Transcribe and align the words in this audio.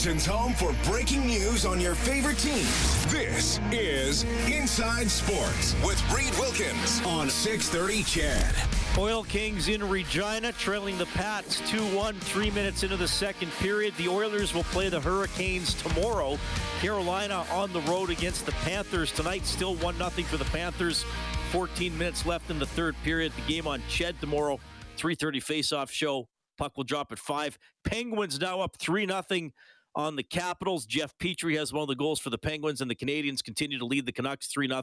Edmonton's 0.00 0.24
home 0.24 0.54
for 0.54 0.74
breaking 0.90 1.26
news 1.26 1.66
on 1.66 1.78
your 1.78 1.94
favorite 1.94 2.38
teams. 2.38 3.04
This 3.12 3.60
is 3.70 4.22
Inside 4.50 5.10
Sports 5.10 5.76
with 5.84 6.02
Reed 6.10 6.32
Wilkins 6.38 7.02
on 7.04 7.28
630 7.28 8.02
CHED. 8.04 8.54
Oil 8.96 9.22
Kings 9.24 9.68
in 9.68 9.86
Regina, 9.86 10.52
trailing 10.52 10.96
the 10.96 11.04
Pats 11.06 11.60
2 11.70 11.94
1, 11.94 12.14
three 12.14 12.50
minutes 12.50 12.82
into 12.82 12.96
the 12.96 13.06
second 13.06 13.52
period. 13.58 13.92
The 13.98 14.08
Oilers 14.08 14.54
will 14.54 14.64
play 14.64 14.88
the 14.88 14.98
Hurricanes 14.98 15.74
tomorrow. 15.74 16.38
Carolina 16.80 17.44
on 17.52 17.70
the 17.74 17.82
road 17.82 18.08
against 18.08 18.46
the 18.46 18.52
Panthers 18.52 19.12
tonight. 19.12 19.44
Still 19.44 19.74
1 19.74 19.96
0 19.96 20.08
for 20.08 20.38
the 20.38 20.46
Panthers. 20.46 21.04
14 21.52 21.98
minutes 21.98 22.24
left 22.24 22.48
in 22.48 22.58
the 22.58 22.64
third 22.64 22.96
period. 23.04 23.32
The 23.36 23.52
game 23.52 23.66
on 23.66 23.82
CHED 23.90 24.18
tomorrow. 24.18 24.60
3:30 24.96 25.42
face-off 25.42 25.90
show. 25.90 26.26
Puck 26.56 26.78
will 26.78 26.84
drop 26.84 27.12
at 27.12 27.18
five. 27.18 27.58
Penguins 27.84 28.40
now 28.40 28.60
up 28.60 28.76
three 28.76 29.06
0 29.06 29.50
on 29.94 30.16
the 30.16 30.22
Capitals. 30.22 30.86
Jeff 30.86 31.16
Petry 31.18 31.56
has 31.56 31.72
one 31.72 31.82
of 31.82 31.88
the 31.88 31.94
goals 31.94 32.20
for 32.20 32.30
the 32.30 32.38
Penguins, 32.38 32.80
and 32.80 32.90
the 32.90 32.94
Canadiens 32.94 33.42
continue 33.42 33.78
to 33.78 33.84
lead 33.84 34.06
the 34.06 34.12
Canucks 34.12 34.46
3 34.48 34.68
0. 34.68 34.82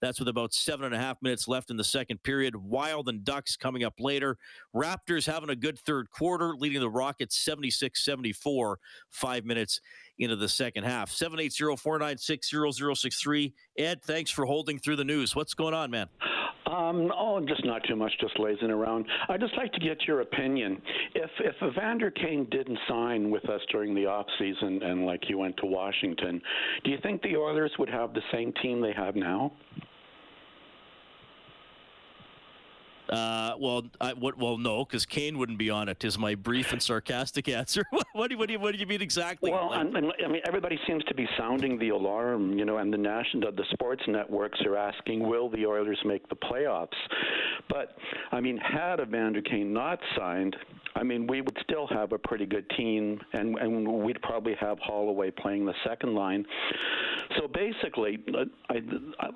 That's 0.00 0.18
with 0.18 0.28
about 0.28 0.54
seven 0.54 0.86
and 0.86 0.94
a 0.94 0.98
half 0.98 1.20
minutes 1.22 1.48
left 1.48 1.70
in 1.70 1.76
the 1.76 1.84
second 1.84 2.22
period. 2.22 2.56
Wild 2.56 3.08
and 3.08 3.24
Ducks 3.24 3.56
coming 3.56 3.84
up 3.84 3.94
later. 3.98 4.36
Raptors 4.74 5.26
having 5.26 5.50
a 5.50 5.56
good 5.56 5.78
third 5.78 6.10
quarter, 6.10 6.54
leading 6.56 6.80
the 6.80 6.90
Rockets 6.90 7.36
76 7.38 8.04
74, 8.04 8.78
five 9.10 9.44
minutes 9.44 9.80
into 10.18 10.36
the 10.36 10.48
second 10.48 10.84
half. 10.84 11.10
780 11.10 11.76
496 11.76 12.50
0063. 12.50 13.54
Ed, 13.78 14.02
thanks 14.02 14.30
for 14.30 14.44
holding 14.44 14.78
through 14.78 14.96
the 14.96 15.04
news. 15.04 15.34
What's 15.36 15.54
going 15.54 15.74
on, 15.74 15.90
man? 15.90 16.08
Um, 16.66 17.12
oh, 17.16 17.40
just 17.46 17.64
not 17.64 17.82
too 17.88 17.94
much, 17.94 18.12
just 18.20 18.38
lazing 18.40 18.70
around. 18.70 19.06
I'd 19.28 19.40
just 19.40 19.56
like 19.56 19.72
to 19.72 19.80
get 19.80 20.02
your 20.06 20.22
opinion. 20.22 20.82
If 21.14 21.30
if 21.38 21.54
Evander 21.62 22.10
Kane 22.10 22.46
didn't 22.50 22.78
sign 22.88 23.30
with 23.30 23.48
us 23.48 23.60
during 23.70 23.94
the 23.94 24.06
off 24.06 24.26
season 24.38 24.82
and 24.82 25.06
like 25.06 25.22
he 25.26 25.34
went 25.34 25.56
to 25.58 25.66
Washington, 25.66 26.42
do 26.84 26.90
you 26.90 26.98
think 27.02 27.22
the 27.22 27.36
Oilers 27.36 27.70
would 27.78 27.88
have 27.88 28.14
the 28.14 28.22
same 28.32 28.52
team 28.62 28.80
they 28.80 28.92
have 28.92 29.14
now? 29.14 29.52
Uh, 33.08 33.54
well, 33.58 33.84
I, 34.00 34.12
what, 34.12 34.38
well, 34.38 34.58
no, 34.58 34.84
because 34.84 35.06
Kane 35.06 35.38
wouldn't 35.38 35.58
be 35.58 35.70
on 35.70 35.88
it. 35.88 36.04
Is 36.04 36.18
my 36.18 36.34
brief 36.34 36.72
and 36.72 36.82
sarcastic 36.82 37.48
answer. 37.60 37.84
what, 38.12 38.30
do, 38.30 38.38
what, 38.38 38.48
do 38.48 38.54
you, 38.54 38.60
what 38.60 38.72
do 38.72 38.78
you 38.78 38.86
mean 38.86 39.02
exactly? 39.02 39.50
Well, 39.50 39.70
like, 39.70 39.86
I 40.24 40.28
mean, 40.28 40.42
everybody 40.46 40.78
seems 40.86 41.04
to 41.04 41.14
be 41.14 41.26
sounding 41.38 41.78
the 41.78 41.90
alarm, 41.90 42.58
you 42.58 42.64
know, 42.64 42.78
and 42.78 42.92
the 42.92 42.98
national, 42.98 43.52
the 43.52 43.64
sports 43.72 44.02
networks 44.08 44.60
are 44.66 44.76
asking, 44.76 45.28
will 45.28 45.48
the 45.48 45.66
Oilers 45.66 45.98
make 46.04 46.28
the 46.28 46.36
playoffs? 46.36 46.88
But 47.68 47.96
I 48.32 48.40
mean, 48.40 48.56
had 48.58 49.00
Evander 49.00 49.42
Kane 49.42 49.72
not 49.72 49.98
signed, 50.16 50.56
I 50.96 51.02
mean, 51.02 51.26
we 51.26 51.42
would 51.42 51.56
still 51.62 51.86
have 51.88 52.12
a 52.12 52.18
pretty 52.18 52.46
good 52.46 52.68
team, 52.70 53.20
and 53.34 53.56
and 53.58 53.86
we'd 54.02 54.20
probably 54.22 54.54
have 54.58 54.78
Holloway 54.78 55.30
playing 55.30 55.66
the 55.66 55.74
second 55.86 56.14
line. 56.14 56.44
So 57.36 57.48
basically, 57.48 58.18
I, 58.70 58.76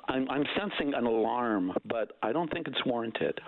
I, 0.09 0.13
I'm 0.15 0.45
sensing 0.59 0.95
an 0.95 1.05
alarm, 1.05 1.73
but 1.85 2.13
I 2.23 2.33
don't 2.33 2.51
think 2.53 2.67
it's 2.67 2.83
warranted. 2.87 3.39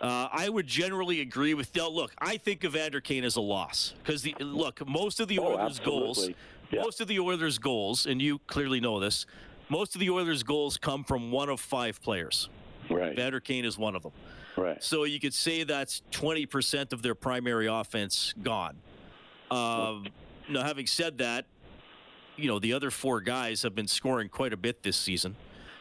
Uh, 0.00 0.28
I 0.32 0.48
would 0.48 0.66
generally 0.66 1.20
agree 1.20 1.52
with. 1.52 1.74
Now, 1.76 1.88
look, 1.88 2.12
I 2.18 2.38
think 2.38 2.64
Evander 2.64 3.00
Kane 3.00 3.22
is 3.22 3.36
a 3.36 3.40
loss 3.40 3.94
because 4.02 4.22
the 4.22 4.34
look 4.40 4.86
most 4.88 5.20
of 5.20 5.28
the 5.28 5.38
oh, 5.38 5.48
Oilers' 5.48 5.78
goals, 5.78 6.30
yeah. 6.70 6.80
most 6.80 7.02
of 7.02 7.06
the 7.06 7.20
Oilers' 7.20 7.58
goals, 7.58 8.06
and 8.06 8.20
you 8.20 8.38
clearly 8.46 8.80
know 8.80 8.98
this. 8.98 9.26
Most 9.68 9.94
of 9.94 10.00
the 10.00 10.10
Oilers' 10.10 10.42
goals 10.42 10.78
come 10.78 11.04
from 11.04 11.30
one 11.30 11.50
of 11.50 11.60
five 11.60 12.00
players. 12.02 12.48
Right. 12.90 13.12
Evander 13.12 13.40
Kane 13.40 13.64
is 13.64 13.78
one 13.78 13.94
of 13.94 14.02
them. 14.02 14.12
Right. 14.56 14.82
So 14.82 15.04
you 15.04 15.18
could 15.18 15.34
say 15.34 15.64
that's 15.64 16.02
20% 16.12 16.92
of 16.92 17.02
their 17.02 17.14
primary 17.14 17.66
offense 17.66 18.34
gone. 18.42 18.76
Um, 19.50 20.06
now, 20.48 20.62
having 20.62 20.86
said 20.86 21.18
that, 21.18 21.46
you 22.36 22.48
know 22.48 22.58
the 22.58 22.72
other 22.72 22.90
four 22.90 23.20
guys 23.20 23.62
have 23.62 23.74
been 23.74 23.86
scoring 23.86 24.28
quite 24.28 24.52
a 24.52 24.56
bit 24.56 24.82
this 24.82 24.96
season. 24.96 25.36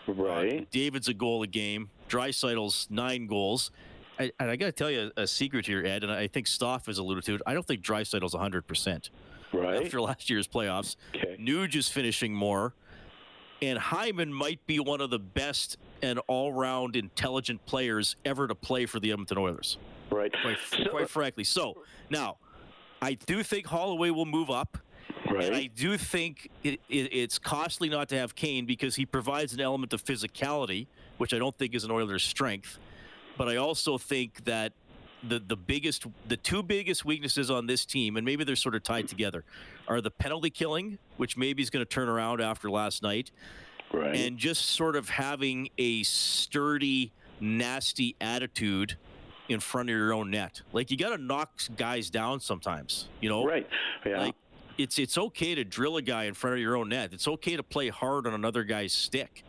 Right. 0.07 0.61
Uh, 0.61 0.65
David's 0.71 1.07
a 1.07 1.13
goal 1.13 1.43
a 1.43 1.47
game. 1.47 1.89
Draisaitl's 2.09 2.87
nine 2.89 3.27
goals. 3.27 3.71
I, 4.19 4.31
and 4.39 4.49
I 4.49 4.55
got 4.55 4.65
to 4.65 4.71
tell 4.71 4.91
you 4.91 5.11
a, 5.15 5.21
a, 5.21 5.27
secret 5.27 5.65
here, 5.65 5.85
Ed, 5.85 6.03
and 6.03 6.11
I 6.11 6.27
think 6.27 6.47
Stoff 6.47 6.87
has 6.87 6.97
alluded 6.97 7.23
to 7.25 7.35
it. 7.35 7.41
I 7.45 7.53
don't 7.53 7.65
think 7.65 7.81
Draisaitl's 7.81 8.35
100%. 8.35 9.09
Right. 9.53 9.85
After 9.85 10.01
last 10.01 10.29
year's 10.29 10.47
playoffs. 10.47 10.95
Okay. 11.15 11.37
Nuge 11.39 11.75
is 11.75 11.87
finishing 11.87 12.33
more. 12.33 12.73
And 13.61 13.79
Hyman 13.79 14.33
might 14.33 14.65
be 14.67 14.79
one 14.79 15.01
of 15.01 15.09
the 15.09 15.19
best 15.19 15.77
and 16.01 16.19
all 16.27 16.51
round 16.51 16.95
intelligent 16.95 17.65
players 17.65 18.15
ever 18.25 18.47
to 18.47 18.55
play 18.55 18.85
for 18.85 18.99
the 18.99 19.11
Edmonton 19.11 19.37
Oilers. 19.37 19.77
Right. 20.09 20.33
Quite, 20.41 20.57
quite 20.89 21.03
uh, 21.03 21.07
frankly. 21.07 21.43
So, 21.43 21.83
now, 22.09 22.37
I 23.01 23.13
do 23.13 23.43
think 23.43 23.65
Holloway 23.67 24.09
will 24.09 24.25
move 24.25 24.49
up. 24.49 24.77
Right. 25.29 25.45
And 25.45 25.55
I 25.55 25.65
do 25.67 25.97
think 25.97 26.49
it, 26.63 26.79
it, 26.89 27.13
it's 27.13 27.39
costly 27.39 27.89
not 27.89 28.09
to 28.09 28.17
have 28.17 28.35
Kane 28.35 28.65
because 28.65 28.95
he 28.95 29.05
provides 29.05 29.53
an 29.53 29.61
element 29.61 29.93
of 29.93 30.03
physicality, 30.03 30.87
which 31.17 31.33
I 31.33 31.37
don't 31.37 31.57
think 31.57 31.75
is 31.75 31.83
an 31.83 31.91
Oilers' 31.91 32.23
strength. 32.23 32.79
But 33.37 33.47
I 33.47 33.57
also 33.57 33.97
think 33.97 34.43
that 34.45 34.73
the 35.23 35.39
the 35.39 35.55
biggest, 35.55 36.05
the 36.27 36.37
two 36.37 36.63
biggest 36.63 37.05
weaknesses 37.05 37.51
on 37.51 37.67
this 37.67 37.85
team, 37.85 38.17
and 38.17 38.25
maybe 38.25 38.43
they're 38.43 38.55
sort 38.55 38.75
of 38.75 38.83
tied 38.83 39.07
together, 39.07 39.43
are 39.87 40.01
the 40.01 40.11
penalty 40.11 40.49
killing, 40.49 40.97
which 41.17 41.37
maybe 41.37 41.61
is 41.61 41.69
going 41.69 41.85
to 41.85 41.89
turn 41.89 42.09
around 42.09 42.41
after 42.41 42.69
last 42.69 43.03
night, 43.03 43.31
right. 43.93 44.15
and 44.15 44.37
just 44.37 44.71
sort 44.71 44.95
of 44.95 45.09
having 45.09 45.69
a 45.77 46.03
sturdy, 46.03 47.11
nasty 47.39 48.15
attitude 48.21 48.97
in 49.49 49.59
front 49.59 49.89
of 49.89 49.95
your 49.95 50.13
own 50.13 50.31
net. 50.31 50.61
Like 50.73 50.91
you 50.91 50.97
got 50.97 51.15
to 51.15 51.21
knock 51.21 51.61
guys 51.77 52.09
down 52.09 52.39
sometimes, 52.39 53.07
you 53.19 53.29
know. 53.29 53.45
Right. 53.45 53.67
Yeah. 54.05 54.21
Like 54.21 54.35
it's 54.77 54.97
it's 54.97 55.17
okay 55.17 55.55
to 55.55 55.63
drill 55.63 55.97
a 55.97 56.01
guy 56.01 56.25
in 56.25 56.33
front 56.33 56.55
of 56.55 56.61
your 56.61 56.75
own 56.75 56.89
net. 56.89 57.13
It's 57.13 57.27
okay 57.27 57.55
to 57.55 57.63
play 57.63 57.89
hard 57.89 58.27
on 58.27 58.33
another 58.33 58.63
guy's 58.63 58.93
stick. 58.93 59.43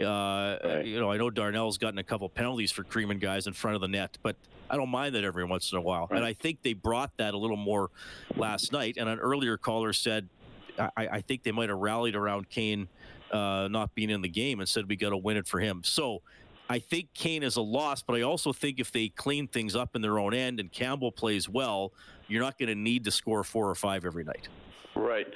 Uh, 0.00 0.58
right. 0.62 0.84
You 0.84 1.00
know, 1.00 1.10
I 1.10 1.16
know 1.16 1.30
Darnell's 1.30 1.78
gotten 1.78 1.98
a 1.98 2.04
couple 2.04 2.28
penalties 2.28 2.70
for 2.70 2.84
creaming 2.84 3.18
guys 3.18 3.46
in 3.46 3.52
front 3.52 3.74
of 3.74 3.80
the 3.80 3.88
net, 3.88 4.16
but 4.22 4.36
I 4.70 4.76
don't 4.76 4.90
mind 4.90 5.14
that 5.14 5.24
every 5.24 5.44
once 5.44 5.72
in 5.72 5.78
a 5.78 5.80
while. 5.80 6.06
Right. 6.10 6.18
And 6.18 6.24
I 6.24 6.34
think 6.34 6.62
they 6.62 6.74
brought 6.74 7.16
that 7.16 7.34
a 7.34 7.38
little 7.38 7.56
more 7.56 7.90
last 8.36 8.72
night. 8.72 8.96
And 8.98 9.08
an 9.08 9.18
earlier 9.18 9.56
caller 9.56 9.92
said, 9.92 10.28
I, 10.78 10.90
I 10.96 11.20
think 11.20 11.42
they 11.42 11.52
might 11.52 11.68
have 11.68 11.78
rallied 11.78 12.14
around 12.14 12.48
Kane 12.48 12.88
uh, 13.32 13.68
not 13.70 13.94
being 13.94 14.10
in 14.10 14.22
the 14.22 14.28
game 14.28 14.60
and 14.60 14.68
said 14.68 14.88
we 14.88 14.96
got 14.96 15.10
to 15.10 15.16
win 15.16 15.36
it 15.36 15.46
for 15.46 15.60
him. 15.60 15.82
So 15.84 16.22
I 16.68 16.78
think 16.78 17.12
Kane 17.14 17.42
is 17.42 17.56
a 17.56 17.62
loss, 17.62 18.02
but 18.02 18.14
I 18.14 18.22
also 18.22 18.52
think 18.52 18.78
if 18.78 18.92
they 18.92 19.08
clean 19.08 19.48
things 19.48 19.74
up 19.74 19.96
in 19.96 20.02
their 20.02 20.18
own 20.18 20.34
end 20.34 20.60
and 20.60 20.70
Campbell 20.70 21.12
plays 21.12 21.48
well, 21.48 21.92
you're 22.26 22.42
not 22.42 22.58
going 22.58 22.68
to 22.68 22.74
need 22.74 23.04
to 23.04 23.10
score 23.10 23.42
four 23.42 23.68
or 23.68 23.74
five 23.74 24.04
every 24.04 24.24
night. 24.24 24.48
Right. 24.94 25.26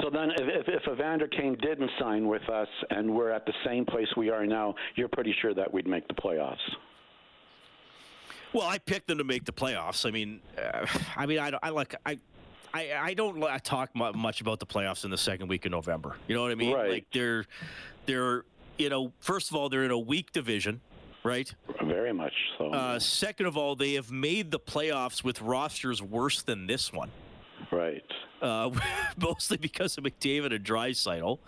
So 0.00 0.10
then, 0.10 0.30
if, 0.30 0.66
if, 0.66 0.68
if 0.68 0.92
Evander 0.92 1.28
Kane 1.28 1.56
didn't 1.60 1.90
sign 2.00 2.26
with 2.26 2.48
us 2.48 2.68
and 2.90 3.14
we're 3.14 3.30
at 3.30 3.46
the 3.46 3.52
same 3.64 3.84
place 3.84 4.08
we 4.16 4.30
are 4.30 4.46
now, 4.46 4.74
you're 4.96 5.08
pretty 5.08 5.34
sure 5.40 5.54
that 5.54 5.72
we'd 5.72 5.86
make 5.86 6.08
the 6.08 6.14
playoffs. 6.14 6.56
Well, 8.52 8.66
I 8.66 8.78
picked 8.78 9.08
them 9.08 9.18
to 9.18 9.24
make 9.24 9.44
the 9.44 9.52
playoffs. 9.52 10.06
I 10.06 10.10
mean, 10.10 10.40
uh, 10.58 10.86
I 11.16 11.26
mean, 11.26 11.38
I, 11.38 11.52
I 11.62 11.70
like 11.70 11.94
I. 12.04 12.18
I, 12.74 12.92
I 12.94 13.14
don't 13.14 13.40
talk 13.64 13.90
much 13.94 14.40
about 14.40 14.60
the 14.60 14.66
playoffs 14.66 15.04
in 15.04 15.10
the 15.10 15.18
second 15.18 15.48
week 15.48 15.66
of 15.66 15.72
November. 15.72 16.16
You 16.26 16.34
know 16.34 16.42
what 16.42 16.50
I 16.50 16.54
mean? 16.54 16.74
Right. 16.74 16.90
Like 16.90 17.06
they're, 17.12 17.44
they're, 18.06 18.44
you 18.78 18.88
know, 18.88 19.12
first 19.20 19.50
of 19.50 19.56
all, 19.56 19.68
they're 19.68 19.84
in 19.84 19.90
a 19.90 19.98
weak 19.98 20.32
division, 20.32 20.80
right? 21.22 21.52
Very 21.84 22.12
much 22.12 22.32
so. 22.58 22.72
Uh, 22.72 22.98
second 22.98 23.46
of 23.46 23.56
all, 23.56 23.76
they 23.76 23.94
have 23.94 24.10
made 24.10 24.50
the 24.50 24.60
playoffs 24.60 25.22
with 25.22 25.40
rosters 25.42 26.02
worse 26.02 26.42
than 26.42 26.66
this 26.66 26.92
one. 26.92 27.10
Right. 27.72 28.04
Uh, 28.42 28.70
mostly 29.16 29.56
because 29.56 29.96
of 29.96 30.04
McDavid 30.04 30.54
and 30.54 30.64
Draisaitl. 30.64 31.38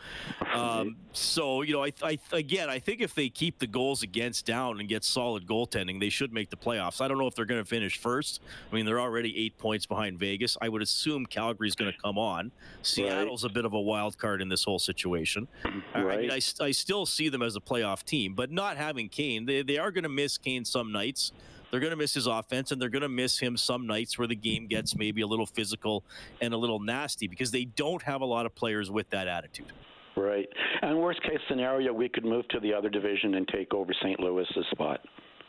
Um, 0.55 0.97
so 1.13 1.61
you 1.61 1.75
know, 1.75 1.85
I, 1.85 1.93
I 2.03 2.19
again, 2.33 2.71
I 2.71 2.79
think 2.79 3.03
if 3.03 3.15
they 3.15 3.29
keep 3.29 3.59
the 3.59 3.67
goals 3.67 4.03
against 4.03 4.47
down 4.47 4.81
and 4.81 4.89
get 4.89 5.05
solid 5.05 5.47
goaltending, 5.47 6.01
they 6.01 6.09
should 6.09 6.33
make 6.33 6.49
the 6.49 6.57
playoffs. 6.57 7.03
I 7.03 7.09
don't 7.09 7.19
know 7.19 7.27
if 7.27 7.35
they're 7.35 7.45
going 7.45 7.61
to 7.61 7.69
finish 7.69 7.99
first. 7.99 8.41
I 8.71 8.75
mean, 8.75 8.87
they're 8.87 9.01
already 9.01 9.37
eight 9.37 9.59
points 9.59 9.85
behind 9.85 10.19
Vegas. 10.19 10.57
I 10.63 10.71
would 10.71 10.81
assume 10.81 11.27
Calgary's 11.27 11.75
going 11.75 11.93
to 11.93 11.99
come 11.99 12.17
on. 12.17 12.53
Seattle's 12.83 13.45
right. 13.45 13.51
a 13.51 13.55
bit 13.55 13.67
of 13.67 13.75
a 13.75 13.81
wild 13.81 14.17
card 14.17 14.41
in 14.41 14.49
this 14.49 14.65
whole 14.65 14.79
situation. 14.79 15.47
Right. 15.95 15.95
I 15.95 16.17
mean, 16.17 16.31
I, 16.31 16.41
I 16.61 16.71
still 16.71 17.05
see 17.05 17.29
them 17.29 17.43
as 17.43 17.55
a 17.55 17.61
playoff 17.61 18.03
team, 18.03 18.35
but 18.35 18.51
not 18.51 18.79
having 18.79 19.11
Kane, 19.11 19.45
they, 19.45 19.63
they 19.63 19.77
are 19.77 19.91
going 19.91 20.05
to 20.05 20.09
miss 20.09 20.39
Kane 20.39 20.65
some 20.65 20.91
nights. 20.91 21.33
They're 21.75 21.81
going 21.81 21.91
to 21.91 21.97
miss 21.97 22.15
his 22.15 22.29
offense, 22.29 22.71
and 22.71 22.81
they're 22.81 22.89
going 22.89 23.03
to 23.03 23.09
miss 23.09 23.41
him 23.41 23.57
some 23.57 23.85
nights 23.85 24.17
where 24.17 24.29
the 24.29 24.37
game 24.37 24.69
gets 24.69 24.95
maybe 24.95 25.23
a 25.23 25.27
little 25.27 25.45
physical 25.45 26.05
and 26.41 26.55
a 26.55 26.57
little 26.57 26.79
nasty 26.79 27.27
because 27.27 27.51
they 27.51 27.65
don't 27.65 28.01
have 28.03 28.21
a 28.21 28.25
lot 28.25 28.47
of 28.47 28.55
players 28.55 28.93
with 28.93 29.11
that 29.11 29.27
attitude. 29.27 29.73
Right. 30.17 30.49
And 30.83 31.01
worst 31.01 31.21
case 31.25 31.41
scenario, 31.49 31.93
we 31.93 32.09
could 32.09 32.25
move 32.25 32.47
to 32.51 32.61
the 32.61 32.73
other 32.73 32.89
division 32.89 33.35
and 33.35 33.49
take 33.49 33.75
over 33.75 33.93
St. 34.05 34.21
Louis's 34.21 34.65
spot. 34.71 35.01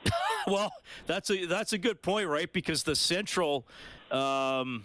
well, 0.48 0.72
that's 1.06 1.30
a 1.30 1.46
that's 1.46 1.74
a 1.74 1.78
good 1.78 2.02
point, 2.02 2.28
right? 2.28 2.52
Because 2.52 2.82
the 2.82 2.96
Central, 2.96 3.68
um, 4.10 4.84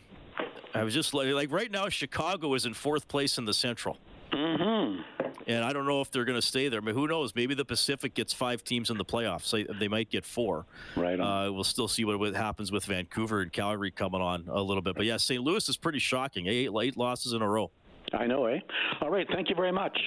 I 0.75 0.84
was 0.84 0.92
just 0.92 1.14
like, 1.14 1.28
like 1.28 1.50
right 1.50 1.70
now, 1.70 1.88
Chicago 1.88 2.52
is 2.52 2.66
in 2.66 2.75
fourth 2.75 3.08
place 3.08 3.38
in 3.38 3.46
the 3.46 3.54
Central. 3.54 3.96
Mm-hmm. 4.32 5.02
And 5.46 5.64
I 5.64 5.72
don't 5.72 5.86
know 5.86 6.00
if 6.00 6.10
they're 6.10 6.24
going 6.24 6.40
to 6.40 6.46
stay 6.46 6.68
there. 6.68 6.80
I 6.80 6.84
mean, 6.84 6.94
who 6.94 7.08
knows? 7.08 7.34
Maybe 7.34 7.54
the 7.54 7.64
Pacific 7.64 8.14
gets 8.14 8.32
five 8.32 8.62
teams 8.62 8.90
in 8.90 8.98
the 8.98 9.04
playoffs. 9.04 9.78
They 9.78 9.88
might 9.88 10.10
get 10.10 10.24
four. 10.24 10.66
Right. 10.94 11.18
Uh, 11.18 11.50
we'll 11.52 11.64
still 11.64 11.88
see 11.88 12.04
what, 12.04 12.18
what, 12.18 12.34
happens 12.34 12.70
with 12.70 12.84
Vancouver 12.84 13.40
and 13.40 13.52
Calgary 13.52 13.90
coming 13.90 14.20
on 14.20 14.44
a 14.48 14.62
little 14.62 14.82
bit. 14.82 14.94
But 14.94 15.06
yeah, 15.06 15.16
St. 15.16 15.42
Louis 15.42 15.68
is 15.68 15.76
pretty 15.76 15.98
shocking. 15.98 16.46
Eight, 16.46 16.70
eight 16.80 16.96
losses 16.96 17.32
in 17.32 17.42
a 17.42 17.48
row. 17.48 17.70
I 18.12 18.26
know, 18.26 18.46
eh? 18.46 18.60
All 19.00 19.10
right. 19.10 19.26
Thank 19.32 19.48
you 19.48 19.54
very 19.54 19.72
much. 19.72 19.98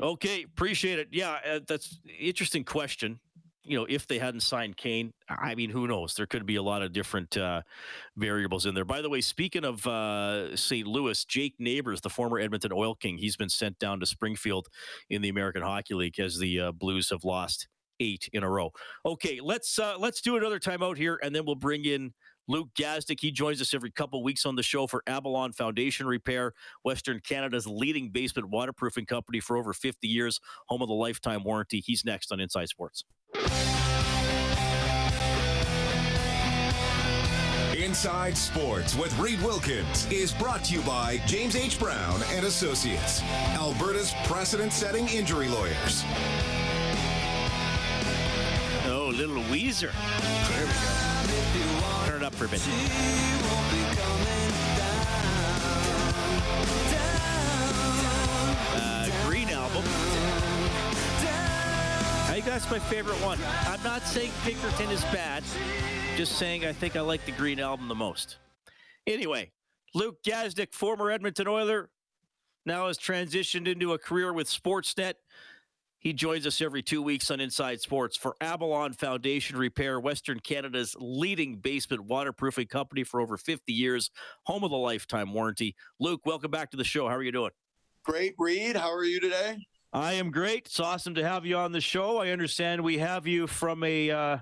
Okay. 0.00 0.42
Appreciate 0.42 0.98
it. 0.98 1.08
Yeah, 1.10 1.38
uh, 1.48 1.60
that's 1.66 1.98
interesting 2.18 2.64
question 2.64 3.18
you 3.64 3.78
know, 3.78 3.86
if 3.88 4.06
they 4.06 4.18
hadn't 4.18 4.40
signed 4.40 4.76
Kane, 4.76 5.12
I 5.28 5.54
mean, 5.54 5.70
who 5.70 5.88
knows? 5.88 6.14
There 6.14 6.26
could 6.26 6.44
be 6.44 6.56
a 6.56 6.62
lot 6.62 6.82
of 6.82 6.92
different 6.92 7.36
uh, 7.36 7.62
variables 8.16 8.66
in 8.66 8.74
there. 8.74 8.84
By 8.84 9.00
the 9.00 9.08
way, 9.08 9.20
speaking 9.20 9.64
of 9.64 9.86
uh, 9.86 10.54
St. 10.56 10.86
Louis, 10.86 11.24
Jake 11.24 11.54
Neighbours, 11.58 12.00
the 12.00 12.10
former 12.10 12.38
Edmonton 12.38 12.72
Oil 12.72 12.94
King, 12.94 13.16
he's 13.16 13.36
been 13.36 13.48
sent 13.48 13.78
down 13.78 14.00
to 14.00 14.06
Springfield 14.06 14.68
in 15.08 15.22
the 15.22 15.30
American 15.30 15.62
Hockey 15.62 15.94
League 15.94 16.20
as 16.20 16.38
the 16.38 16.60
uh, 16.60 16.72
Blues 16.72 17.10
have 17.10 17.24
lost 17.24 17.68
eight 18.00 18.28
in 18.32 18.42
a 18.42 18.50
row. 18.50 18.70
Okay, 19.06 19.40
let's 19.42 19.78
uh, 19.78 19.94
let's 19.98 20.20
do 20.20 20.36
another 20.36 20.58
timeout 20.58 20.96
here, 20.96 21.18
and 21.22 21.34
then 21.34 21.44
we'll 21.44 21.54
bring 21.54 21.84
in 21.84 22.12
Luke 22.48 22.68
Gazdic. 22.78 23.20
He 23.20 23.30
joins 23.30 23.60
us 23.60 23.74
every 23.74 23.90
couple 23.90 24.22
weeks 24.22 24.44
on 24.46 24.56
the 24.56 24.62
show 24.62 24.86
for 24.86 25.02
Avalon 25.06 25.52
Foundation 25.52 26.06
Repair, 26.06 26.52
Western 26.82 27.20
Canada's 27.20 27.66
leading 27.66 28.10
basement 28.10 28.50
waterproofing 28.50 29.06
company 29.06 29.40
for 29.40 29.56
over 29.56 29.72
50 29.72 30.06
years, 30.06 30.40
home 30.68 30.82
of 30.82 30.88
the 30.88 30.94
lifetime 30.94 31.44
warranty. 31.44 31.80
He's 31.80 32.04
next 32.04 32.32
on 32.32 32.40
Inside 32.40 32.68
Sports. 32.68 33.04
Inside 37.94 38.36
Sports 38.36 38.96
with 38.96 39.16
Reed 39.18 39.40
Wilkins 39.40 40.06
is 40.10 40.32
brought 40.32 40.64
to 40.64 40.74
you 40.74 40.80
by 40.82 41.20
James 41.26 41.54
H. 41.54 41.78
Brown 41.78 42.20
and 42.30 42.44
Associates, 42.44 43.22
Alberta's 43.54 44.12
precedent-setting 44.24 45.08
injury 45.08 45.48
lawyers. 45.48 46.04
Oh, 48.86 49.12
little 49.14 49.42
Weezer. 49.44 49.92
There 50.48 50.64
we 50.64 50.72
go. 50.72 52.06
Turn 52.06 52.22
it 52.22 52.24
up 52.24 52.34
for 52.34 52.46
a 52.46 52.48
bit. 52.48 52.62
Think 62.44 62.60
that's 62.60 62.70
my 62.70 62.78
favorite 62.78 63.16
one. 63.24 63.38
I'm 63.66 63.82
not 63.82 64.02
saying 64.02 64.30
Pinkerton 64.42 64.90
is 64.90 65.02
bad. 65.04 65.42
Just 66.14 66.32
saying 66.32 66.66
I 66.66 66.74
think 66.74 66.94
I 66.94 67.00
like 67.00 67.24
the 67.24 67.32
Green 67.32 67.58
album 67.58 67.88
the 67.88 67.94
most. 67.94 68.36
Anyway, 69.06 69.52
Luke 69.94 70.22
Gazdic, 70.22 70.74
former 70.74 71.10
Edmonton 71.10 71.48
Oiler, 71.48 71.88
now 72.66 72.88
has 72.88 72.98
transitioned 72.98 73.66
into 73.66 73.94
a 73.94 73.98
career 73.98 74.30
with 74.30 74.46
Sportsnet. 74.46 75.14
He 75.98 76.12
joins 76.12 76.46
us 76.46 76.60
every 76.60 76.82
two 76.82 77.00
weeks 77.00 77.30
on 77.30 77.40
Inside 77.40 77.80
Sports 77.80 78.14
for 78.14 78.36
Avalon 78.42 78.92
Foundation 78.92 79.56
Repair, 79.56 79.98
Western 79.98 80.38
Canada's 80.38 80.94
leading 80.98 81.56
basement 81.56 82.04
waterproofing 82.04 82.66
company 82.66 83.04
for 83.04 83.22
over 83.22 83.38
50 83.38 83.72
years, 83.72 84.10
home 84.42 84.64
of 84.64 84.70
the 84.70 84.76
lifetime 84.76 85.32
warranty. 85.32 85.76
Luke, 85.98 86.20
welcome 86.26 86.50
back 86.50 86.70
to 86.72 86.76
the 86.76 86.84
show. 86.84 87.08
How 87.08 87.16
are 87.16 87.22
you 87.22 87.32
doing? 87.32 87.52
Great, 88.04 88.34
Reed. 88.38 88.76
How 88.76 88.92
are 88.92 89.04
you 89.04 89.18
today? 89.18 89.56
I 89.94 90.14
am 90.14 90.32
great. 90.32 90.66
It's 90.66 90.80
awesome 90.80 91.14
to 91.14 91.22
have 91.22 91.46
you 91.46 91.56
on 91.56 91.70
the 91.70 91.80
show. 91.80 92.18
I 92.18 92.30
understand 92.30 92.82
we 92.82 92.98
have 92.98 93.28
you 93.28 93.46
from 93.46 93.84
a 93.84 94.10
uh, 94.10 94.38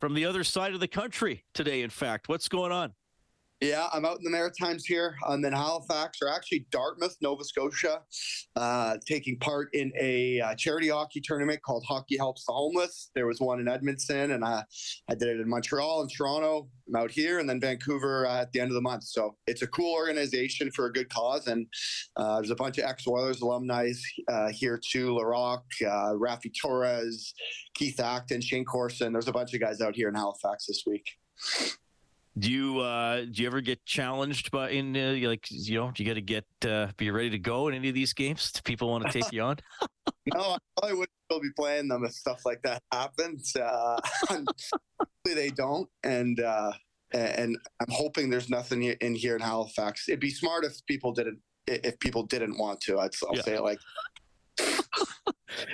from 0.00 0.14
the 0.14 0.24
other 0.24 0.42
side 0.42 0.72
of 0.72 0.80
the 0.80 0.88
country 0.88 1.44
today. 1.52 1.82
In 1.82 1.90
fact, 1.90 2.30
what's 2.30 2.48
going 2.48 2.72
on? 2.72 2.94
Yeah, 3.60 3.88
I'm 3.92 4.06
out 4.06 4.16
in 4.16 4.24
the 4.24 4.30
Maritimes 4.30 4.86
here. 4.86 5.16
I'm 5.28 5.44
in 5.44 5.52
Halifax, 5.52 6.22
or 6.22 6.30
actually 6.30 6.66
Dartmouth, 6.70 7.14
Nova 7.20 7.44
Scotia, 7.44 8.00
uh, 8.56 8.96
taking 9.06 9.38
part 9.38 9.68
in 9.74 9.92
a 10.00 10.40
uh, 10.40 10.54
charity 10.54 10.88
hockey 10.88 11.20
tournament 11.20 11.60
called 11.60 11.84
Hockey 11.86 12.16
Helps 12.16 12.46
the 12.46 12.54
Homeless. 12.54 13.10
There 13.14 13.26
was 13.26 13.38
one 13.38 13.60
in 13.60 13.68
Edmonton, 13.68 14.30
and 14.30 14.42
I, 14.42 14.64
I 15.10 15.14
did 15.14 15.28
it 15.28 15.40
in 15.40 15.48
Montreal 15.48 16.00
and 16.00 16.10
Toronto. 16.10 16.70
I'm 16.88 16.96
out 16.96 17.10
here, 17.10 17.38
and 17.38 17.46
then 17.46 17.60
Vancouver 17.60 18.26
uh, 18.26 18.40
at 18.40 18.52
the 18.52 18.60
end 18.60 18.70
of 18.70 18.76
the 18.76 18.80
month. 18.80 19.04
So 19.04 19.36
it's 19.46 19.60
a 19.60 19.66
cool 19.66 19.92
organization 19.92 20.70
for 20.70 20.86
a 20.86 20.92
good 20.92 21.10
cause, 21.10 21.46
and 21.46 21.66
uh, 22.16 22.36
there's 22.36 22.48
a 22.48 22.56
bunch 22.56 22.78
of 22.78 22.84
ex-Oilers 22.84 23.42
alumni 23.42 23.92
uh, 24.28 24.48
here 24.48 24.80
too. 24.82 25.10
Laraque, 25.10 25.60
uh, 25.82 26.14
Raffi 26.14 26.50
Torres, 26.58 27.34
Keith 27.74 28.00
Acton, 28.00 28.40
Shayne 28.40 28.64
Corson. 28.64 29.12
There's 29.12 29.28
a 29.28 29.32
bunch 29.32 29.52
of 29.52 29.60
guys 29.60 29.82
out 29.82 29.94
here 29.94 30.08
in 30.08 30.14
Halifax 30.14 30.64
this 30.64 30.84
week. 30.86 31.04
Do 32.40 32.50
you 32.50 32.78
uh, 32.80 33.26
do 33.30 33.42
you 33.42 33.46
ever 33.46 33.60
get 33.60 33.84
challenged 33.84 34.50
by 34.50 34.70
in 34.70 34.96
uh, 34.96 35.28
like 35.28 35.46
you 35.50 35.78
know 35.78 35.92
you 35.94 36.06
got 36.06 36.14
to 36.14 36.22
get 36.22 36.46
uh, 36.66 36.88
be 36.96 37.10
ready 37.10 37.28
to 37.30 37.38
go 37.38 37.68
in 37.68 37.74
any 37.74 37.90
of 37.90 37.94
these 37.94 38.14
games? 38.14 38.50
Do 38.52 38.60
people 38.64 38.88
want 38.88 39.04
to 39.04 39.12
take 39.12 39.30
you 39.30 39.42
on? 39.42 39.56
no, 40.34 40.40
I 40.40 40.58
probably 40.78 40.98
would 40.98 41.08
still 41.26 41.40
be 41.40 41.50
playing 41.54 41.88
them 41.88 42.04
if 42.04 42.12
stuff 42.12 42.46
like 42.46 42.62
that 42.62 42.82
happens. 42.92 43.54
Uh, 43.54 44.00
they 45.24 45.50
don't, 45.50 45.86
and 46.02 46.40
uh, 46.40 46.72
and 47.12 47.58
I'm 47.78 47.90
hoping 47.90 48.30
there's 48.30 48.48
nothing 48.48 48.84
in 48.84 49.14
here 49.14 49.36
in 49.36 49.42
Halifax. 49.42 50.08
It'd 50.08 50.20
be 50.20 50.30
smart 50.30 50.64
if 50.64 50.74
people 50.86 51.12
didn't 51.12 51.40
if 51.66 51.98
people 52.00 52.22
didn't 52.24 52.58
want 52.58 52.80
to. 52.82 52.98
I'd 53.00 53.10
I'll 53.28 53.36
yeah. 53.36 53.42
say 53.42 53.54
it 53.56 53.62
like 53.62 53.80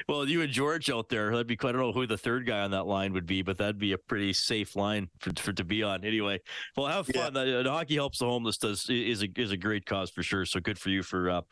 well, 0.08 0.28
you 0.28 0.42
and 0.42 0.52
George 0.52 0.90
out 0.90 1.08
there, 1.08 1.30
that'd 1.30 1.46
be 1.46 1.56
quite. 1.56 1.70
I 1.70 1.72
don't 1.72 1.82
know 1.82 1.92
who 1.92 2.06
the 2.06 2.18
third 2.18 2.46
guy 2.46 2.60
on 2.60 2.70
that 2.72 2.86
line 2.86 3.12
would 3.12 3.26
be, 3.26 3.42
but 3.42 3.58
that'd 3.58 3.78
be 3.78 3.92
a 3.92 3.98
pretty 3.98 4.32
safe 4.32 4.76
line 4.76 5.08
for, 5.20 5.30
for 5.36 5.52
to 5.52 5.64
be 5.64 5.82
on. 5.82 6.04
Anyway, 6.04 6.40
well, 6.76 6.86
have 6.86 7.06
fun. 7.06 7.14
Yeah. 7.34 7.44
The, 7.44 7.62
the, 7.64 7.70
hockey 7.70 7.94
helps 7.94 8.18
the 8.18 8.26
homeless 8.26 8.58
does 8.58 8.86
is 8.88 9.22
a 9.22 9.28
is 9.36 9.52
a 9.52 9.56
great 9.56 9.86
cause 9.86 10.10
for 10.10 10.22
sure. 10.22 10.44
So 10.44 10.60
good 10.60 10.78
for 10.78 10.90
you 10.90 11.02
for 11.02 11.30
uh, 11.30 11.42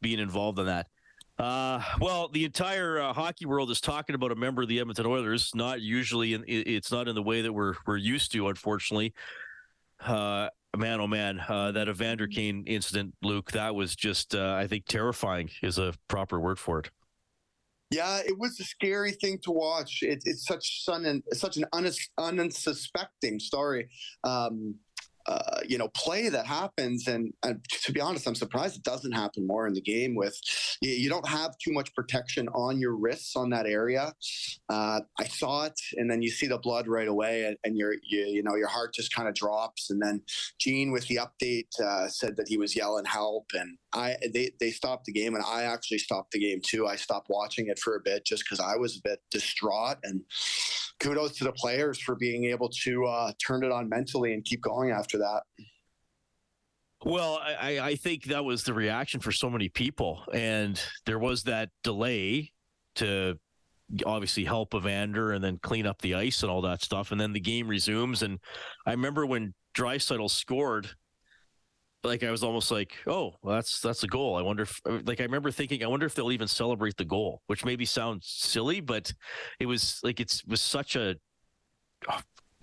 being 0.00 0.18
involved 0.18 0.58
in 0.58 0.66
that. 0.66 0.86
Uh, 1.38 1.82
well, 2.00 2.28
the 2.28 2.44
entire 2.44 3.00
uh, 3.00 3.12
hockey 3.12 3.44
world 3.44 3.70
is 3.70 3.80
talking 3.80 4.14
about 4.14 4.30
a 4.30 4.36
member 4.36 4.62
of 4.62 4.68
the 4.68 4.78
Edmonton 4.78 5.06
Oilers. 5.06 5.50
Not 5.54 5.80
usually, 5.80 6.34
in, 6.34 6.44
it's 6.46 6.92
not 6.92 7.08
in 7.08 7.14
the 7.14 7.22
way 7.22 7.42
that 7.42 7.52
we're 7.52 7.74
we're 7.86 7.96
used 7.96 8.32
to, 8.32 8.48
unfortunately. 8.48 9.14
Uh, 10.00 10.48
man, 10.76 11.00
oh 11.00 11.06
man, 11.06 11.40
uh, 11.48 11.72
that 11.72 11.88
Evander 11.88 12.26
Kane 12.26 12.64
incident, 12.66 13.14
Luke, 13.22 13.52
that 13.52 13.74
was 13.74 13.96
just, 13.96 14.34
uh, 14.34 14.54
I 14.58 14.66
think, 14.66 14.86
terrifying 14.86 15.50
is 15.62 15.78
a 15.78 15.94
proper 16.08 16.40
word 16.40 16.58
for 16.58 16.80
it. 16.80 16.90
Yeah, 17.94 18.18
it 18.26 18.36
was 18.36 18.58
a 18.58 18.64
scary 18.64 19.12
thing 19.12 19.38
to 19.44 19.52
watch. 19.52 20.00
It, 20.02 20.22
it's 20.24 20.46
such 20.46 20.84
sun 20.84 21.22
such 21.32 21.56
an 21.56 21.64
unsuspecting 22.18 23.38
story. 23.38 23.88
Um, 24.24 24.74
uh, 25.26 25.60
you 25.66 25.78
know 25.78 25.88
play 25.88 26.28
that 26.28 26.44
happens 26.46 27.08
and, 27.08 27.32
and, 27.42 27.64
to 27.70 27.92
be 27.92 28.00
honest 28.00 28.26
i'm 28.26 28.34
surprised 28.34 28.76
it 28.76 28.82
doesn't 28.82 29.12
happen 29.12 29.46
more 29.46 29.66
in 29.66 29.72
the 29.72 29.80
game 29.80 30.14
with 30.14 30.38
you, 30.82 30.90
you 30.90 31.08
don't 31.08 31.26
have 31.26 31.56
too 31.56 31.72
much 31.72 31.94
protection 31.94 32.46
on 32.48 32.78
your 32.78 32.94
wrists 32.94 33.34
on 33.34 33.48
that 33.48 33.64
area 33.66 34.12
uh, 34.68 35.00
i 35.18 35.24
saw 35.24 35.64
it 35.64 35.80
and 35.96 36.10
then 36.10 36.20
you 36.20 36.30
see 36.30 36.46
the 36.46 36.58
blood 36.58 36.86
right 36.86 37.08
away 37.08 37.44
and, 37.44 37.56
and 37.64 37.78
your 37.78 37.94
you, 38.02 38.20
you 38.26 38.42
know 38.42 38.54
your 38.54 38.68
heart 38.68 38.92
just 38.92 39.14
kind 39.14 39.26
of 39.26 39.34
drops 39.34 39.88
and 39.88 40.00
then 40.02 40.20
Gene 40.58 40.92
with 40.92 41.06
the 41.08 41.18
update 41.18 41.68
uh, 41.80 42.06
said 42.08 42.36
that 42.36 42.48
he 42.48 42.58
was 42.58 42.76
yelling 42.76 43.06
help 43.06 43.46
and 43.54 43.78
i 43.94 44.16
they, 44.32 44.50
they 44.60 44.70
stopped 44.70 45.04
the 45.06 45.12
game 45.12 45.34
and 45.34 45.44
i 45.46 45.62
actually 45.62 45.98
stopped 45.98 46.30
the 46.32 46.38
game 46.38 46.60
too 46.62 46.86
i 46.86 46.96
stopped 46.96 47.28
watching 47.30 47.68
it 47.68 47.78
for 47.78 47.96
a 47.96 48.00
bit 48.00 48.24
just 48.24 48.44
because 48.44 48.60
i 48.60 48.76
was 48.76 48.96
a 48.96 49.00
bit 49.02 49.20
distraught 49.30 49.96
and 50.02 50.22
kudos 51.00 51.36
to 51.38 51.44
the 51.44 51.52
players 51.52 51.98
for 52.00 52.14
being 52.14 52.44
able 52.44 52.68
to 52.68 53.04
uh, 53.04 53.32
turn 53.44 53.62
it 53.62 53.70
on 53.70 53.88
mentally 53.88 54.32
and 54.32 54.44
keep 54.44 54.62
going 54.62 54.90
after 54.90 55.18
that. 55.18 55.42
Well, 57.04 57.38
I, 57.42 57.80
I 57.80 57.94
think 57.96 58.24
that 58.24 58.44
was 58.44 58.64
the 58.64 58.72
reaction 58.72 59.20
for 59.20 59.30
so 59.30 59.50
many 59.50 59.68
people, 59.68 60.24
and 60.32 60.80
there 61.04 61.18
was 61.18 61.42
that 61.42 61.68
delay 61.82 62.52
to 62.96 63.38
obviously 64.06 64.44
help 64.44 64.74
Evander 64.74 65.32
and 65.32 65.44
then 65.44 65.58
clean 65.62 65.86
up 65.86 66.00
the 66.00 66.14
ice 66.14 66.42
and 66.42 66.50
all 66.50 66.62
that 66.62 66.82
stuff, 66.82 67.12
and 67.12 67.20
then 67.20 67.34
the 67.34 67.40
game 67.40 67.68
resumes. 67.68 68.22
And 68.22 68.38
I 68.86 68.92
remember 68.92 69.26
when 69.26 69.52
Draisaitl 69.76 70.30
scored, 70.30 70.88
like 72.04 72.22
I 72.22 72.30
was 72.30 72.42
almost 72.42 72.70
like, 72.70 72.94
oh, 73.06 73.34
well, 73.42 73.56
that's 73.56 73.80
that's 73.80 74.02
a 74.02 74.06
goal. 74.06 74.36
I 74.36 74.42
wonder 74.42 74.64
if 74.64 74.80
like 75.06 75.20
I 75.20 75.24
remember 75.24 75.50
thinking, 75.50 75.82
I 75.82 75.86
wonder 75.86 76.06
if 76.06 76.14
they'll 76.14 76.32
even 76.32 76.48
celebrate 76.48 76.96
the 76.96 77.04
goal, 77.04 77.42
which 77.46 77.64
maybe 77.64 77.84
sounds 77.84 78.26
silly, 78.26 78.80
but 78.80 79.12
it 79.58 79.66
was 79.66 80.00
like 80.02 80.20
it 80.20 80.42
was 80.46 80.60
such 80.60 80.96
a 80.96 81.16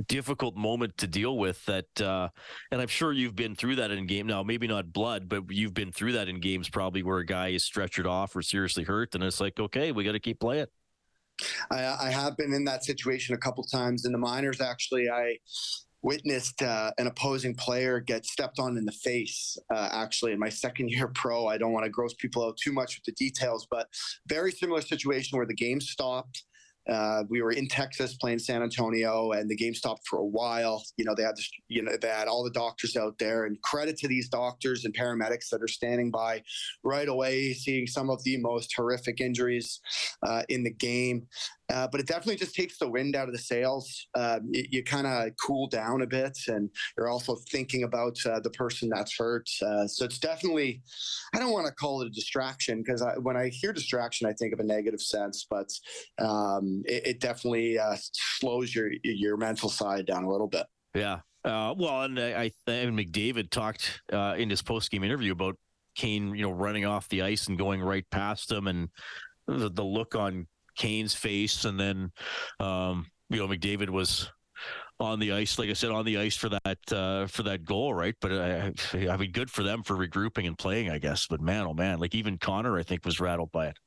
difficult 0.07 0.55
moment 0.55 0.98
to 0.98 1.07
deal 1.07 1.38
with 1.38 1.63
that 1.65 2.01
uh 2.01 2.27
and 2.71 2.81
i'm 2.81 2.88
sure 2.88 3.13
you've 3.13 3.36
been 3.36 3.55
through 3.55 3.75
that 3.75 3.91
in 3.91 4.07
game 4.07 4.25
now 4.25 4.41
maybe 4.41 4.67
not 4.67 4.91
blood 4.91 5.29
but 5.29 5.43
you've 5.50 5.74
been 5.74 5.91
through 5.91 6.13
that 6.13 6.27
in 6.27 6.39
games 6.39 6.69
probably 6.69 7.03
where 7.03 7.19
a 7.19 7.25
guy 7.25 7.50
is 7.50 7.69
stretchered 7.69 8.07
off 8.07 8.36
or 8.36 8.41
seriously 8.41 8.83
hurt 8.83 9.13
and 9.13 9.24
it's 9.24 9.39
like 9.39 9.60
okay 9.60 9.91
we 9.91 10.03
got 10.03 10.13
to 10.13 10.19
keep 10.19 10.39
playing 10.39 10.65
I, 11.71 12.07
I 12.07 12.10
have 12.10 12.38
been 12.38 12.53
in 12.53 12.63
that 12.65 12.83
situation 12.83 13.36
a 13.36 13.38
couple 13.38 13.63
times 13.63 14.05
in 14.05 14.12
the 14.12 14.17
minors 14.17 14.62
actually 14.62 15.10
i 15.10 15.38
witnessed 16.03 16.62
uh, 16.62 16.91
an 16.98 17.08
opposing 17.08 17.53
player 17.55 18.00
get 18.00 18.25
stepped 18.25 18.60
on 18.60 18.77
in 18.77 18.86
the 18.86 18.91
face 18.91 19.58
uh, 19.74 19.89
actually 19.91 20.31
in 20.31 20.39
my 20.39 20.50
second 20.65 20.89
year 20.89 21.08
pro 21.10 21.48
i 21.48 21.58
don't 21.58 21.74
want 21.74 21.86
to 21.86 21.89
gross 21.89 22.13
people 22.15 22.46
out 22.46 22.58
too 22.58 22.72
much 22.72 22.98
with 22.98 23.05
the 23.05 23.25
details 23.25 23.67
but 23.70 23.88
very 24.27 24.51
similar 24.51 24.81
situation 24.81 25.38
where 25.38 25.48
the 25.48 25.53
game 25.53 25.81
stopped 25.81 26.43
Uh, 26.89 27.24
we 27.29 27.41
were 27.41 27.51
in 27.51 27.67
Texas 27.67 28.15
playing 28.15 28.39
San 28.39 28.63
Antonio, 28.63 29.34
and 29.34 29.48
the 29.50 29.55
game 29.55 29.74
stopped 29.74 30.08
for 30.08 30.20
a 30.20 30.25
while. 30.25 30.84
You 30.98 31.05
know, 31.05 31.13
they 31.13 31.24
had, 31.24 31.38
this, 31.38 31.50
you 31.67 31.84
know, 31.84 31.96
they 31.96 32.08
had 32.08 32.27
all 32.27 32.43
the 32.43 32.50
doctors 32.51 32.98
out 32.98 33.17
there, 33.20 33.46
and 33.46 33.62
credit 33.62 33.98
to 33.98 34.08
these 34.08 34.29
doctors 34.29 34.84
and 34.84 34.93
paramedics 34.93 35.50
that 35.51 35.62
are 35.62 35.67
standing 35.67 36.10
by 36.10 36.41
right 36.84 37.08
away, 37.08 37.53
seeing 37.53 37.86
some 37.86 38.10
of 38.10 38.24
the 38.24 38.38
most 38.38 38.74
horrific 38.75 39.22
injuries 39.22 39.79
uh, 40.25 40.41
in 40.50 40.63
the 40.63 40.74
game. 40.74 41.27
Uh, 41.71 41.87
but 41.87 41.99
it 41.99 42.07
definitely 42.07 42.35
just 42.35 42.55
takes 42.55 42.77
the 42.77 42.89
wind 42.89 43.15
out 43.15 43.27
of 43.27 43.33
the 43.33 43.39
sails. 43.39 44.07
Um, 44.15 44.49
you, 44.51 44.65
you 44.69 44.83
kind 44.83 45.07
of 45.07 45.31
cool 45.43 45.67
down 45.67 46.01
a 46.01 46.07
bit, 46.07 46.37
and 46.47 46.69
you're 46.97 47.09
also 47.09 47.35
thinking 47.49 47.83
about 47.83 48.17
uh, 48.25 48.39
the 48.39 48.49
person 48.51 48.89
that's 48.89 49.15
hurt. 49.17 49.49
Uh, 49.61 49.87
so 49.87 50.05
it's 50.05 50.19
definitely, 50.19 50.81
I 51.33 51.39
don't 51.39 51.51
want 51.51 51.67
to 51.67 51.73
call 51.73 52.01
it 52.01 52.07
a 52.07 52.11
distraction 52.11 52.81
because 52.81 53.03
when 53.21 53.37
I 53.37 53.49
hear 53.49 53.73
distraction, 53.73 54.27
I 54.27 54.33
think 54.33 54.53
of 54.53 54.59
a 54.59 54.63
negative 54.63 55.01
sense, 55.01 55.45
but 55.49 55.71
um, 56.19 56.83
it, 56.85 57.07
it, 57.07 57.19
definitely 57.21 57.77
uh, 57.77 57.95
slows 58.39 58.73
your 58.73 58.89
your 59.03 59.37
mental 59.37 59.69
side 59.69 60.07
down 60.07 60.23
a 60.23 60.29
little 60.29 60.47
bit. 60.47 60.65
Yeah. 60.95 61.19
Uh, 61.45 61.73
well, 61.77 62.03
and 62.03 62.19
I, 62.19 62.51
I 62.67 62.71
and 62.71 62.97
McDavid 62.97 63.49
talked 63.49 64.01
in 64.11 64.49
his 64.49 64.61
post 64.61 64.91
game 64.91 65.03
interview 65.03 65.31
about 65.31 65.55
Kane, 65.95 66.35
you 66.35 66.43
know, 66.43 66.51
running 66.51 66.85
off 66.85 67.07
the 67.09 67.21
ice 67.21 67.47
and 67.47 67.57
going 67.57 67.81
right 67.81 68.05
past 68.11 68.51
him, 68.51 68.67
and 68.67 68.89
the, 69.47 69.69
the 69.69 69.83
look 69.83 70.15
on 70.15 70.47
Kane's 70.81 71.13
face, 71.13 71.65
and 71.65 71.79
then 71.79 72.11
um, 72.59 73.05
you 73.29 73.38
know 73.38 73.47
McDavid 73.47 73.89
was 73.91 74.31
on 75.00 75.19
the 75.19 75.31
ice, 75.31 75.59
like 75.59 75.69
I 75.69 75.73
said, 75.73 75.91
on 75.91 76.05
the 76.05 76.17
ice 76.17 76.35
for 76.35 76.50
that 76.50 76.79
uh, 76.91 77.27
for 77.27 77.43
that 77.43 77.65
goal, 77.65 77.93
right? 77.93 78.15
But 78.19 78.31
I, 78.31 78.73
I 78.93 79.17
mean, 79.17 79.31
good 79.31 79.51
for 79.51 79.61
them 79.61 79.83
for 79.83 79.95
regrouping 79.95 80.47
and 80.47 80.57
playing, 80.57 80.89
I 80.89 80.97
guess. 80.97 81.27
But 81.27 81.39
man, 81.39 81.67
oh 81.67 81.75
man, 81.75 82.00
like 82.00 82.15
even 82.15 82.39
Connor, 82.39 82.79
I 82.79 82.83
think 82.83 83.05
was 83.05 83.19
rattled 83.19 83.51
by 83.51 83.67
it. 83.67 83.77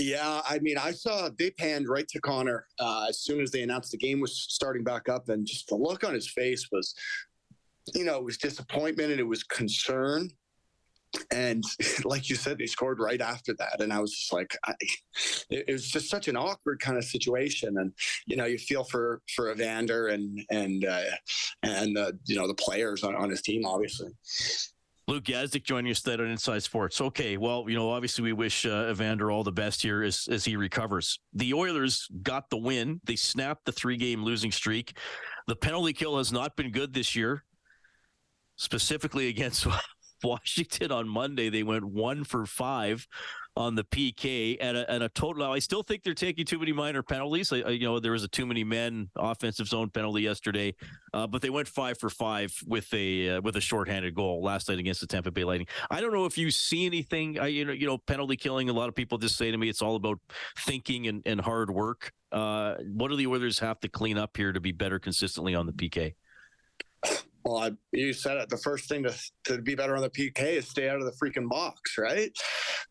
Yeah, 0.00 0.40
I 0.48 0.58
mean, 0.58 0.78
I 0.78 0.90
saw 0.90 1.28
they 1.38 1.52
panned 1.52 1.88
right 1.88 2.08
to 2.08 2.20
Connor 2.20 2.66
uh, 2.80 3.06
as 3.08 3.20
soon 3.20 3.40
as 3.40 3.52
they 3.52 3.62
announced 3.62 3.92
the 3.92 3.98
game 3.98 4.20
was 4.20 4.36
starting 4.48 4.82
back 4.82 5.08
up, 5.08 5.28
and 5.28 5.46
just 5.46 5.68
the 5.68 5.76
look 5.76 6.02
on 6.02 6.12
his 6.12 6.28
face 6.28 6.68
was, 6.72 6.92
you 7.94 8.04
know, 8.04 8.16
it 8.16 8.24
was 8.24 8.36
disappointment 8.36 9.12
and 9.12 9.20
it 9.20 9.28
was 9.28 9.44
concern 9.44 10.28
and 11.30 11.64
like 12.04 12.28
you 12.28 12.36
said, 12.36 12.58
they 12.58 12.66
scored 12.66 13.00
right 13.00 13.20
after 13.20 13.54
that, 13.54 13.80
and 13.80 13.92
I 13.92 14.00
was 14.00 14.12
just 14.12 14.32
like, 14.32 14.56
I, 14.64 14.74
it, 15.50 15.64
it, 15.68 15.72
was 15.72 15.88
just 15.88 16.08
such 16.08 16.28
an 16.28 16.36
awkward 16.36 16.80
kind 16.80 16.98
of 16.98 17.04
situation, 17.04 17.78
and 17.78 17.92
you 18.26 18.36
know, 18.36 18.44
you 18.44 18.58
feel 18.58 18.84
for 18.84 19.20
for 19.34 19.50
Evander 19.50 20.08
and 20.08 20.40
and 20.50 20.84
uh, 20.84 21.02
and 21.62 21.96
uh, 21.96 22.12
you 22.26 22.36
know 22.36 22.46
the 22.46 22.54
players 22.54 23.04
on, 23.04 23.14
on 23.14 23.30
his 23.30 23.42
team, 23.42 23.64
obviously. 23.66 24.10
Luke 25.08 25.24
Gazdic 25.24 25.64
joining 25.64 25.90
us 25.90 26.00
today 26.00 26.22
on 26.22 26.30
Inside 26.30 26.62
Sports. 26.62 27.00
Okay, 27.00 27.36
well, 27.36 27.64
you 27.68 27.74
know, 27.74 27.90
obviously 27.90 28.22
we 28.22 28.32
wish 28.32 28.64
uh, 28.64 28.86
Evander 28.88 29.32
all 29.32 29.42
the 29.42 29.52
best 29.52 29.82
here 29.82 30.02
as 30.02 30.28
as 30.30 30.44
he 30.44 30.56
recovers. 30.56 31.18
The 31.34 31.52
Oilers 31.54 32.08
got 32.22 32.48
the 32.50 32.56
win; 32.56 33.00
they 33.04 33.16
snapped 33.16 33.64
the 33.64 33.72
three 33.72 33.96
game 33.96 34.24
losing 34.24 34.52
streak. 34.52 34.96
The 35.48 35.56
penalty 35.56 35.92
kill 35.92 36.18
has 36.18 36.32
not 36.32 36.56
been 36.56 36.70
good 36.70 36.94
this 36.94 37.16
year, 37.16 37.44
specifically 38.56 39.28
against 39.28 39.66
Washington 40.24 40.92
on 40.92 41.08
Monday. 41.08 41.48
They 41.48 41.62
went 41.62 41.84
one 41.84 42.24
for 42.24 42.46
five 42.46 43.06
on 43.56 43.74
the 43.74 43.84
PK 43.84 44.56
and 44.60 44.76
a, 44.76 44.90
and 44.90 45.02
a 45.02 45.08
total. 45.10 45.44
I 45.44 45.58
still 45.58 45.82
think 45.82 46.02
they're 46.02 46.14
taking 46.14 46.46
too 46.46 46.58
many 46.58 46.72
minor 46.72 47.02
penalties. 47.02 47.52
I, 47.52 47.56
you 47.68 47.86
know, 47.86 48.00
there 48.00 48.12
was 48.12 48.24
a 48.24 48.28
too 48.28 48.46
many 48.46 48.64
men 48.64 49.10
offensive 49.16 49.68
zone 49.68 49.90
penalty 49.90 50.22
yesterday, 50.22 50.74
uh, 51.12 51.26
but 51.26 51.42
they 51.42 51.50
went 51.50 51.68
five 51.68 51.98
for 51.98 52.08
five 52.08 52.54
with 52.66 52.92
a 52.94 53.30
uh, 53.30 53.40
with 53.42 53.56
a 53.56 53.60
shorthanded 53.60 54.14
goal 54.14 54.42
last 54.42 54.68
night 54.68 54.78
against 54.78 55.00
the 55.00 55.06
Tampa 55.06 55.30
Bay 55.30 55.44
Lightning. 55.44 55.66
I 55.90 56.00
don't 56.00 56.12
know 56.12 56.24
if 56.24 56.38
you 56.38 56.50
see 56.50 56.86
anything. 56.86 57.38
I, 57.38 57.48
you 57.48 57.64
know, 57.64 57.72
you 57.72 57.86
know, 57.86 57.98
penalty 57.98 58.36
killing. 58.36 58.70
A 58.70 58.72
lot 58.72 58.88
of 58.88 58.94
people 58.94 59.18
just 59.18 59.36
say 59.36 59.50
to 59.50 59.58
me, 59.58 59.68
it's 59.68 59.82
all 59.82 59.96
about 59.96 60.18
thinking 60.60 61.06
and, 61.08 61.22
and 61.26 61.40
hard 61.40 61.70
work. 61.70 62.12
Uh, 62.30 62.76
what 62.94 63.08
do 63.08 63.16
the 63.16 63.26
Oilers 63.26 63.58
have 63.58 63.78
to 63.80 63.88
clean 63.88 64.16
up 64.16 64.36
here 64.36 64.52
to 64.52 64.60
be 64.60 64.72
better 64.72 64.98
consistently 64.98 65.54
on 65.54 65.66
the 65.66 65.72
PK? 65.72 66.14
Well, 67.44 67.58
I, 67.58 67.70
you 67.92 68.12
said 68.12 68.36
it. 68.36 68.48
The 68.48 68.56
first 68.56 68.88
thing 68.88 69.02
to, 69.02 69.14
to 69.44 69.60
be 69.60 69.74
better 69.74 69.96
on 69.96 70.02
the 70.02 70.10
PK 70.10 70.40
is 70.40 70.68
stay 70.68 70.88
out 70.88 71.00
of 71.00 71.04
the 71.04 71.12
freaking 71.12 71.48
box, 71.48 71.98
right? 71.98 72.30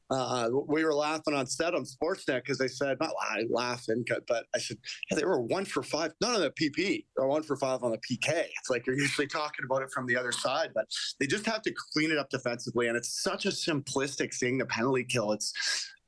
Uh, 0.10 0.50
we 0.68 0.84
were 0.84 0.94
laughing 0.94 1.34
on 1.34 1.48
set 1.48 1.74
on 1.74 1.86
Sportsnet 1.86 2.44
because 2.44 2.58
they 2.58 2.68
said, 2.68 2.98
not 3.00 3.14
laughing, 3.50 4.04
but 4.28 4.46
I 4.54 4.60
said, 4.60 4.78
yeah, 5.10 5.18
they 5.18 5.24
were 5.24 5.40
one 5.40 5.64
for 5.64 5.84
five, 5.84 6.12
not 6.20 6.36
on 6.36 6.42
the 6.42 6.52
PP, 6.52 7.06
or 7.16 7.28
one 7.28 7.44
for 7.44 7.56
five 7.56 7.82
on 7.84 7.92
the 7.92 7.98
PK. 7.98 8.28
It's 8.28 8.70
like 8.70 8.86
you're 8.86 9.00
usually 9.00 9.28
talking 9.28 9.64
about 9.64 9.84
it 9.84 9.92
from 9.92 10.06
the 10.06 10.18
other 10.18 10.34
side, 10.34 10.72
but 10.76 10.86
they 11.20 11.28
just 11.28 11.46
have 11.46 11.62
to 11.62 11.74
clean 11.94 12.12
it 12.12 12.18
up 12.18 12.30
defensively. 12.30 12.88
And 12.88 12.98
it's 12.98 13.22
such 13.24 13.46
a 13.46 13.50
simplistic 13.50 14.38
thing, 14.38 14.58
the 14.58 14.66
penalty 14.66 15.06
kill. 15.06 15.32
It's 15.32 15.54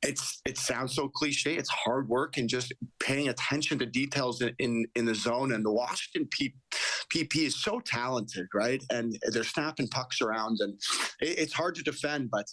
it's 0.03 0.41
it 0.45 0.57
sounds 0.57 0.93
so 0.93 1.07
cliche. 1.07 1.55
It's 1.55 1.69
hard 1.69 2.09
work 2.09 2.37
and 2.37 2.49
just 2.49 2.73
paying 2.99 3.29
attention 3.29 3.79
to 3.79 3.85
details 3.85 4.41
in 4.41 4.53
in, 4.59 4.85
in 4.95 5.05
the 5.05 5.15
zone. 5.15 5.53
And 5.53 5.65
the 5.65 5.71
Washington 5.71 6.27
P, 6.31 6.53
PP 7.11 7.47
is 7.47 7.61
so 7.61 7.79
talented, 7.79 8.47
right? 8.53 8.83
And 8.91 9.17
they're 9.31 9.43
snapping 9.43 9.87
pucks 9.87 10.21
around, 10.21 10.59
and 10.59 10.73
it, 11.21 11.39
it's 11.39 11.53
hard 11.53 11.75
to 11.75 11.83
defend. 11.83 12.29
But 12.31 12.45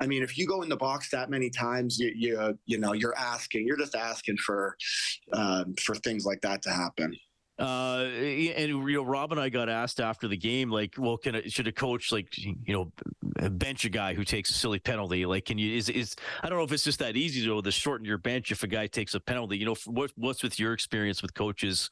I 0.00 0.06
mean, 0.06 0.22
if 0.22 0.38
you 0.38 0.46
go 0.46 0.62
in 0.62 0.68
the 0.68 0.76
box 0.76 1.10
that 1.10 1.30
many 1.30 1.50
times, 1.50 1.98
you 1.98 2.12
you, 2.14 2.58
you 2.66 2.78
know 2.78 2.92
you're 2.92 3.16
asking, 3.18 3.66
you're 3.66 3.78
just 3.78 3.94
asking 3.94 4.38
for 4.38 4.76
um, 5.32 5.74
for 5.82 5.94
things 5.96 6.24
like 6.24 6.40
that 6.42 6.62
to 6.62 6.70
happen. 6.70 7.14
Uh, 7.62 8.06
and 8.56 8.70
you 8.70 8.96
know, 8.96 9.04
Rob 9.04 9.30
and 9.30 9.40
I 9.40 9.48
got 9.48 9.68
asked 9.68 10.00
after 10.00 10.26
the 10.26 10.36
game, 10.36 10.68
like, 10.68 10.96
well, 10.98 11.16
can 11.16 11.36
a, 11.36 11.48
should 11.48 11.68
a 11.68 11.72
coach 11.72 12.10
like 12.10 12.36
you 12.36 12.56
know 12.66 12.92
bench 13.50 13.84
a 13.84 13.88
guy 13.88 14.14
who 14.14 14.24
takes 14.24 14.50
a 14.50 14.54
silly 14.54 14.80
penalty? 14.80 15.24
Like, 15.26 15.44
can 15.44 15.58
you 15.58 15.76
is 15.76 15.88
is 15.88 16.16
I 16.42 16.48
don't 16.48 16.58
know 16.58 16.64
if 16.64 16.72
it's 16.72 16.82
just 16.82 16.98
that 16.98 17.16
easy 17.16 17.46
though 17.46 17.60
to 17.60 17.70
shorten 17.70 18.04
your 18.04 18.18
bench 18.18 18.50
if 18.50 18.64
a 18.64 18.66
guy 18.66 18.88
takes 18.88 19.14
a 19.14 19.20
penalty. 19.20 19.58
You 19.58 19.66
know, 19.66 19.76
what 19.86 20.10
what's 20.16 20.42
with 20.42 20.58
your 20.58 20.72
experience 20.72 21.22
with 21.22 21.34
coaches 21.34 21.88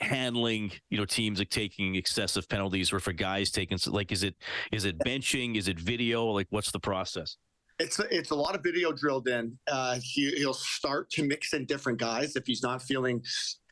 handling 0.00 0.70
you 0.90 0.96
know 0.96 1.04
teams 1.04 1.40
like 1.40 1.50
taking 1.50 1.96
excessive 1.96 2.48
penalties, 2.48 2.92
or 2.92 3.00
a 3.04 3.12
guy's 3.12 3.50
taking 3.50 3.78
like 3.88 4.12
is 4.12 4.22
it 4.22 4.36
is 4.70 4.84
it 4.84 4.96
benching? 5.00 5.56
Is 5.56 5.66
it 5.66 5.80
video? 5.80 6.26
Like, 6.26 6.46
what's 6.50 6.70
the 6.70 6.78
process? 6.78 7.36
It's 7.78 8.00
it's 8.10 8.30
a 8.30 8.34
lot 8.34 8.54
of 8.54 8.62
video 8.62 8.92
drilled 8.92 9.28
in. 9.28 9.56
Uh, 9.70 9.98
he, 10.02 10.30
he'll 10.36 10.52
start 10.54 11.10
to 11.10 11.22
mix 11.22 11.52
in 11.52 11.64
different 11.64 11.98
guys 11.98 12.34
if 12.34 12.44
he's 12.46 12.62
not 12.62 12.82
feeling 12.82 13.22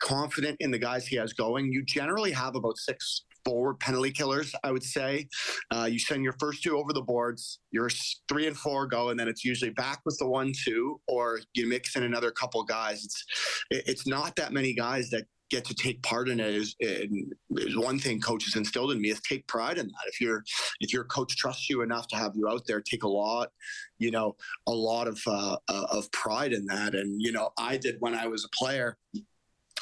confident 0.01 0.57
in 0.61 0.71
the 0.71 0.79
guys 0.79 1.07
he 1.07 1.17
has 1.17 1.33
going. 1.33 1.73
You 1.73 1.85
generally 1.85 2.31
have 2.33 2.55
about 2.55 2.77
six 2.79 3.25
forward 3.45 3.79
penalty 3.79 4.11
killers, 4.11 4.53
I 4.65 4.73
would 4.73 4.83
say. 4.83 5.29
Uh, 5.73 5.89
you 5.91 5.99
send 5.99 6.25
your 6.25 6.35
first 6.41 6.63
two 6.63 6.77
over 6.77 6.93
the 6.93 7.03
boards, 7.03 7.61
your 7.71 7.89
three 8.29 8.47
and 8.47 8.57
four 8.57 8.87
go, 8.87 9.11
and 9.11 9.19
then 9.19 9.29
it's 9.29 9.45
usually 9.45 9.71
back 9.71 10.01
with 10.05 10.19
the 10.19 10.27
one, 10.27 10.53
two, 10.65 11.01
or 11.09 11.41
you 11.55 11.69
mix 11.69 11.97
in 11.97 12.03
another 12.03 12.31
couple 12.31 12.63
guys. 12.65 13.05
It's 13.05 13.25
it's 13.71 14.07
not 14.07 14.37
that 14.37 14.53
many 14.53 14.75
guys 14.75 15.11
that 15.11 15.25
get 15.51 15.65
to 15.65 15.75
take 15.75 16.03
part 16.03 16.29
in 16.29 16.41
it 16.41 16.55
is, 16.55 16.75
is, 16.81 17.77
one 17.77 17.99
thing 17.99 18.21
coaches 18.21 18.57
instilled 18.57 18.93
in 18.93 19.01
me 19.01 19.11
is 19.11 19.21
take 19.21 19.47
pride 19.47 19.79
in 19.79 19.87
that. 19.87 20.09
If 20.09 20.21
your 20.21 20.45
if 20.81 20.93
your 20.93 21.05
coach 21.05 21.37
trusts 21.37 21.71
you 21.71 21.83
enough 21.83 22.09
to 22.09 22.17
have 22.17 22.33
you 22.35 22.49
out 22.49 22.63
there, 22.67 22.81
take 22.81 23.05
a 23.05 23.09
lot, 23.09 23.51
you 23.99 24.11
know, 24.11 24.37
a 24.67 24.73
lot 24.73 25.09
of 25.09 25.21
uh, 25.27 25.57
uh, 25.69 25.87
of 25.91 26.11
pride 26.13 26.53
in 26.53 26.67
that. 26.67 26.95
And 26.95 27.21
you 27.21 27.33
know, 27.33 27.51
I 27.59 27.77
did 27.77 27.97
when 28.01 28.15
I 28.15 28.27
was 28.27 28.45
a 28.45 28.57
player. 28.57 28.97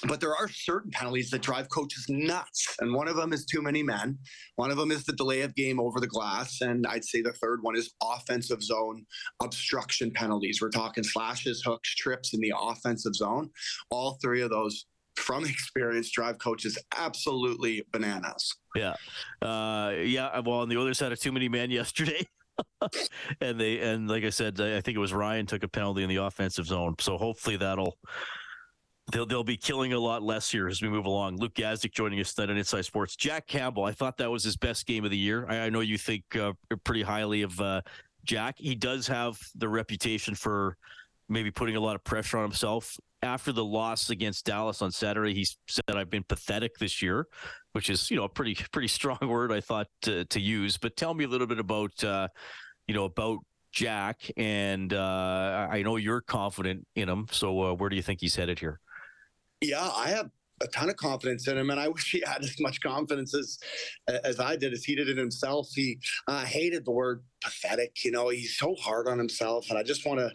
But 0.07 0.21
there 0.21 0.37
are 0.37 0.49
certain 0.49 0.91
penalties 0.91 1.31
that 1.31 1.41
drive 1.41 1.71
coaches 1.71 2.05
nuts. 2.11 2.77
And 2.81 2.93
one 2.93 3.09
of 3.09 3.17
them 3.17 3.33
is 3.33 3.47
too 3.47 3.63
many 3.63 3.83
men. 3.83 4.19
One 4.57 4.71
of 4.71 4.77
them 4.77 4.91
is 4.91 5.05
the 5.05 5.15
delay 5.15 5.43
of 5.43 5.55
game 5.55 5.81
over 5.81 5.99
the 5.99 6.07
glass. 6.07 6.61
And 6.61 6.87
I'd 6.87 7.05
say 7.05 7.23
the 7.23 7.33
third 7.33 7.63
one 7.63 7.75
is 7.75 7.95
offensive 8.03 8.63
zone 8.63 9.07
obstruction 9.43 10.11
penalties. 10.11 10.61
We're 10.61 10.71
talking 10.71 11.05
slashes, 11.05 11.63
hooks, 11.65 11.95
trips 11.95 12.35
in 12.35 12.41
the 12.41 12.53
offensive 12.59 13.15
zone. 13.15 13.49
All 13.89 14.19
three 14.21 14.43
of 14.43 14.51
those 14.51 14.85
from 15.17 15.45
experience 15.45 16.11
drive 16.11 16.39
coaches 16.39 16.79
absolutely 16.97 17.85
bananas. 17.93 18.55
Yeah. 18.75 18.95
Uh, 19.41 19.93
yeah. 20.03 20.39
Well, 20.41 20.61
on 20.61 20.69
the 20.69 20.81
other 20.81 20.95
side 20.95 21.13
of 21.13 21.21
too 21.21 21.33
many 21.33 21.49
men 21.49 21.71
yesterday. 21.71 22.27
and 23.41 23.61
they 23.61 23.81
and 23.81 24.09
like 24.09 24.25
I 24.25 24.31
said, 24.31 24.61
I 24.61 24.81
think 24.81 24.97
it 24.97 25.01
was 25.01 25.13
Ryan 25.13 25.47
took 25.47 25.65
a 25.65 25.69
penalty 25.69 26.03
in 26.03 26.09
the 26.09 26.17
offensive 26.17 26.67
zone. 26.67 26.95
So 27.01 27.19
hopefully 27.19 27.57
that'll 27.57 27.99
they'll 29.13 29.27
they'll 29.27 29.45
be 29.45 29.57
killing 29.57 29.93
a 29.93 29.99
lot 29.99 30.23
less 30.23 30.51
here 30.51 30.69
as 30.69 30.81
we 30.81 30.89
move 30.89 31.07
along. 31.07 31.37
Luke 31.39 31.55
Gazdic 31.55 31.93
joining 31.93 32.21
us 32.21 32.35
tonight 32.35 32.51
on 32.51 32.57
Inside 32.57 32.85
Sports. 32.85 33.17
Jack 33.17 33.47
Campbell, 33.47 33.85
I 33.85 33.93
thought 33.93 34.17
that 34.19 34.31
was 34.31 34.45
his 34.45 34.57
best 34.57 34.87
game 34.87 35.05
of 35.05 35.11
the 35.11 35.17
year. 35.17 35.47
I, 35.49 35.67
I 35.67 35.71
know 35.71 35.81
you 35.81 35.99
think 35.99 36.25
uh, 36.37 36.53
pretty 36.85 37.03
highly 37.03 37.43
of 37.43 37.61
uh, 37.61 37.83
Jack. 38.25 38.57
He 38.59 38.75
does 38.75 39.07
have 39.09 39.39
the 39.57 39.69
reputation 39.69 40.35
for 40.35 40.77
maybe 41.29 41.51
putting 41.51 41.77
a 41.77 41.81
lot 41.81 41.95
of 41.95 42.05
pressure 42.05 42.39
on 42.39 42.45
himself 42.45 42.99
after 43.25 43.53
the 43.53 43.65
loss 43.65 44.11
against 44.11 44.45
Dallas 44.45 44.83
on 44.83 44.93
Saturday, 44.93 45.35
he 45.35 45.47
said, 45.67 45.97
"I've 45.97 46.11
been 46.11 46.25
pathetic 46.25 46.77
this 46.79 47.01
year," 47.03 47.27
which 47.73 47.91
is 47.91 48.11
you 48.11 48.17
know 48.17 48.25
a 48.25 48.29
pretty 48.29 48.55
pretty 48.73 48.89
strong 48.89 49.19
word 49.23 49.51
I 49.51 49.61
thought 49.61 49.89
to, 50.03 50.25
to 50.27 50.41
use. 50.41 50.77
But 50.77 50.97
tell 50.97 51.15
me 51.15 51.25
a 51.25 51.29
little 51.29 51.47
bit 51.47 51.59
about 51.59 52.05
uh, 52.05 52.29
you 52.87 52.95
know 52.95 53.05
about 53.05 53.39
Jack, 53.73 54.31
and 54.37 54.93
uh, 54.93 55.69
I 55.71 55.83
know 55.83 55.97
you're 55.97 56.21
confident 56.21 56.87
in 56.95 57.09
him. 57.09 57.27
So 57.31 57.63
uh, 57.63 57.75
where 57.75 57.91
do 57.91 57.97
you 57.97 58.03
think 58.03 58.21
he's 58.21 58.37
headed 58.37 58.59
here? 58.59 58.81
Yeah, 59.61 59.91
I 59.97 60.09
have 60.09 60.31
a 60.61 60.69
ton 60.69 60.89
of 60.89 60.97
confidence 60.97 61.49
in 61.49 61.59
him, 61.59 61.71
and 61.71 61.81
I 61.81 61.89
wish 61.95 62.13
he 62.13 62.23
had 62.25 62.45
as 62.45 62.61
much 62.61 62.81
confidence 62.81 63.35
as 63.35 63.59
as 64.25 64.39
I 64.39 64.57
did, 64.57 64.73
as 64.73 64.85
he 64.85 64.95
did 64.95 65.09
it 65.09 65.17
himself. 65.17 65.69
He 65.75 65.99
uh, 66.29 66.45
hated 66.45 66.85
the 66.85 66.93
word 66.93 67.23
pathetic. 67.43 68.05
You 68.05 68.11
know, 68.11 68.29
he's 68.29 68.57
so 68.57 68.75
hard 68.75 69.09
on 69.09 69.19
himself, 69.19 69.71
and 69.71 69.79
I 69.79 69.83
just 69.83 70.07
want 70.07 70.21
to 70.21 70.31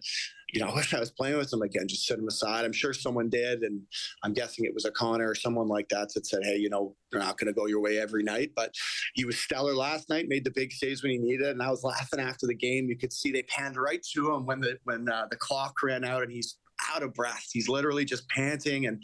you 0.54 0.60
know, 0.60 0.68
I 0.72 0.76
wish 0.76 0.94
I 0.94 1.00
was 1.00 1.12
playing 1.12 1.38
with 1.38 1.52
him 1.52 1.62
again, 1.62 1.88
just 1.88 2.06
sit 2.06 2.20
him 2.20 2.28
aside. 2.28 2.66
I'm 2.66 2.74
sure 2.74 2.94
someone 2.94 3.30
did. 3.30 3.62
And 3.62 3.82
I'm 4.24 4.34
guessing 4.34 4.66
it 4.66 4.74
was 4.74 4.86
a 4.86 4.92
Connor 4.92 5.30
or 5.30 5.36
someone 5.36 5.68
like 5.68 5.90
that 5.90 6.14
that 6.14 6.26
said, 6.26 6.42
hey, 6.44 6.58
you 6.58 6.70
know, 6.70 6.96
you're 7.12 7.22
not 7.22 7.38
going 7.38 7.48
to 7.48 7.54
go 7.54 7.66
your 7.68 7.82
way 7.82 8.00
every 8.00 8.24
night. 8.24 8.52
But 8.56 8.74
he 9.14 9.26
was 9.26 9.40
stellar 9.40 9.74
last 9.74 10.10
night, 10.10 10.28
made 10.28 10.44
the 10.44 10.52
big 10.52 10.72
saves 10.72 11.04
when 11.04 11.12
he 11.12 11.18
needed. 11.18 11.50
And 11.50 11.62
I 11.62 11.70
was 11.70 11.84
laughing 11.84 12.20
after 12.20 12.48
the 12.48 12.56
game. 12.56 12.88
You 12.90 12.98
could 12.98 13.14
see 13.14 13.32
they 13.32 13.44
panned 13.44 13.78
right 13.78 14.04
to 14.14 14.34
him 14.34 14.46
when 14.46 14.60
the 14.60 14.78
when 14.84 15.10
uh, 15.10 15.28
the 15.30 15.38
clock 15.38 15.82
ran 15.84 16.04
out 16.04 16.24
and 16.24 16.32
he's 16.32 16.58
out 16.94 17.04
of 17.04 17.14
breath. 17.14 17.48
He's 17.52 17.70
literally 17.70 18.06
just 18.06 18.28
panting. 18.30 18.86
And 18.88 19.04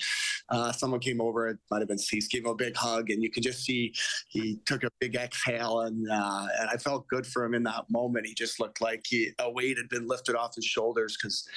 uh, 0.49 0.71
someone 0.71 0.99
came 0.99 1.21
over. 1.21 1.47
It 1.47 1.57
might 1.71 1.79
have 1.79 1.87
been 1.87 1.97
Cease, 1.97 2.27
gave 2.27 2.43
him 2.43 2.51
a 2.51 2.55
big 2.55 2.75
hug, 2.75 3.09
and 3.09 3.23
you 3.23 3.31
can 3.31 3.43
just 3.43 3.63
see 3.63 3.93
he 4.29 4.59
took 4.65 4.83
a 4.83 4.89
big 4.99 5.15
exhale. 5.15 5.81
And 5.81 6.09
uh, 6.09 6.47
and 6.59 6.69
I 6.69 6.77
felt 6.77 7.07
good 7.07 7.25
for 7.25 7.43
him 7.43 7.53
in 7.53 7.63
that 7.63 7.85
moment. 7.89 8.27
He 8.27 8.33
just 8.33 8.59
looked 8.59 8.81
like 8.81 9.05
he, 9.07 9.31
a 9.39 9.49
weight 9.49 9.77
had 9.77 9.89
been 9.89 10.07
lifted 10.07 10.35
off 10.35 10.55
his 10.55 10.65
shoulders 10.65 11.17
because, 11.17 11.47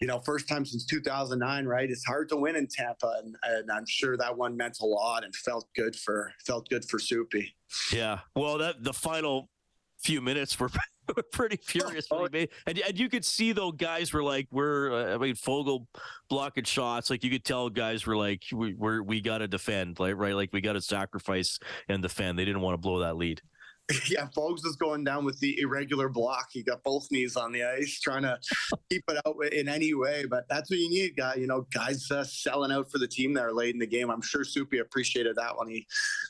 you 0.00 0.06
know, 0.06 0.18
first 0.20 0.48
time 0.48 0.64
since 0.64 0.84
2009, 0.86 1.66
right? 1.66 1.90
It's 1.90 2.04
hard 2.04 2.28
to 2.30 2.36
win 2.36 2.56
in 2.56 2.66
Tampa, 2.66 3.20
and, 3.22 3.36
and 3.42 3.70
I'm 3.70 3.86
sure 3.86 4.16
that 4.16 4.36
one 4.36 4.56
meant 4.56 4.78
a 4.80 4.86
lot 4.86 5.24
and 5.24 5.34
felt 5.34 5.68
good 5.74 5.96
for 5.96 6.32
felt 6.44 6.68
good 6.68 6.84
for 6.84 6.98
Soupy. 6.98 7.54
Yeah. 7.92 8.20
Well, 8.34 8.58
that 8.58 8.82
the 8.82 8.94
final 8.94 9.50
few 9.98 10.20
minutes 10.20 10.58
were 10.58 10.70
pretty 11.32 11.56
furious 11.56 12.06
when 12.08 12.22
he 12.22 12.28
made, 12.30 12.48
and, 12.66 12.78
and 12.78 12.98
you 12.98 13.08
could 13.08 13.24
see 13.24 13.52
though 13.52 13.72
guys 13.72 14.12
were 14.12 14.22
like, 14.22 14.48
we're, 14.50 14.92
uh, 14.92 15.14
I 15.14 15.18
mean, 15.18 15.34
Foegele 15.34 15.86
blocking 16.28 16.64
shots. 16.64 17.10
Like 17.10 17.24
you 17.24 17.30
could 17.30 17.44
tell 17.44 17.68
guys 17.70 18.06
were 18.06 18.16
like, 18.16 18.44
we, 18.52 18.74
we're, 18.74 19.02
we 19.02 19.20
got 19.20 19.38
to 19.38 19.48
defend, 19.48 19.98
like, 20.00 20.16
right? 20.16 20.34
Like 20.34 20.52
we 20.52 20.60
got 20.60 20.74
to 20.74 20.80
sacrifice 20.80 21.58
and 21.88 22.02
defend. 22.02 22.38
They 22.38 22.44
didn't 22.44 22.62
want 22.62 22.74
to 22.74 22.78
blow 22.78 23.00
that 23.00 23.16
lead. 23.16 23.42
Yeah, 24.10 24.26
Fogs 24.34 24.64
is 24.64 24.76
going 24.76 25.04
down 25.04 25.24
with 25.24 25.40
the 25.40 25.58
irregular 25.60 26.10
block. 26.10 26.48
He 26.52 26.62
got 26.62 26.82
both 26.82 27.10
knees 27.10 27.36
on 27.36 27.52
the 27.52 27.64
ice, 27.64 28.00
trying 28.00 28.22
to 28.22 28.38
keep 28.90 29.02
it 29.08 29.18
out 29.26 29.36
in 29.52 29.68
any 29.68 29.94
way. 29.94 30.26
But 30.28 30.44
that's 30.48 30.70
what 30.70 30.78
you 30.78 30.90
need, 30.90 31.16
guy. 31.16 31.36
You 31.36 31.46
know, 31.46 31.66
guys 31.72 32.10
uh, 32.10 32.24
selling 32.24 32.70
out 32.70 32.90
for 32.90 32.98
the 32.98 33.08
team 33.08 33.32
there 33.32 33.52
late 33.52 33.72
in 33.72 33.78
the 33.78 33.86
game. 33.86 34.10
I'm 34.10 34.20
sure 34.20 34.44
Soupy 34.44 34.78
appreciated 34.80 35.36
that 35.36 35.56
one. 35.56 35.68
He 35.68 35.86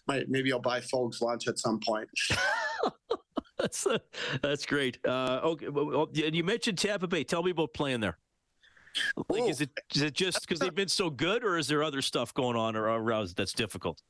might 0.06 0.28
maybe 0.28 0.52
I'll 0.52 0.61
buy 0.61 0.80
Fogs 0.80 1.20
lunch 1.20 1.49
at 1.49 1.58
some 1.58 1.80
point. 1.80 2.08
That's 3.59 3.87
that's 4.43 4.67
great. 4.67 4.99
Uh, 5.07 5.41
okay, 5.45 5.67
and 6.27 6.35
you 6.35 6.45
mentioned 6.45 6.79
Tampa 6.79 7.07
Bay. 7.07 7.25
Tell 7.25 7.43
me 7.43 7.50
about 7.50 7.73
playing 7.75 8.00
there. 8.00 8.19
Like, 9.29 9.45
is 9.45 9.61
it 9.61 9.71
is 9.95 10.03
it 10.03 10.15
just 10.15 10.41
because 10.41 10.59
they've 10.59 10.75
been 10.75 10.88
so 10.88 11.11
good, 11.11 11.45
or 11.45 11.59
is 11.59 11.69
there 11.69 11.83
other 11.83 12.03
stuff 12.03 12.35
going 12.35 12.57
on 12.57 12.77
around 12.77 13.29
that's 13.37 13.53
difficult? 13.53 14.03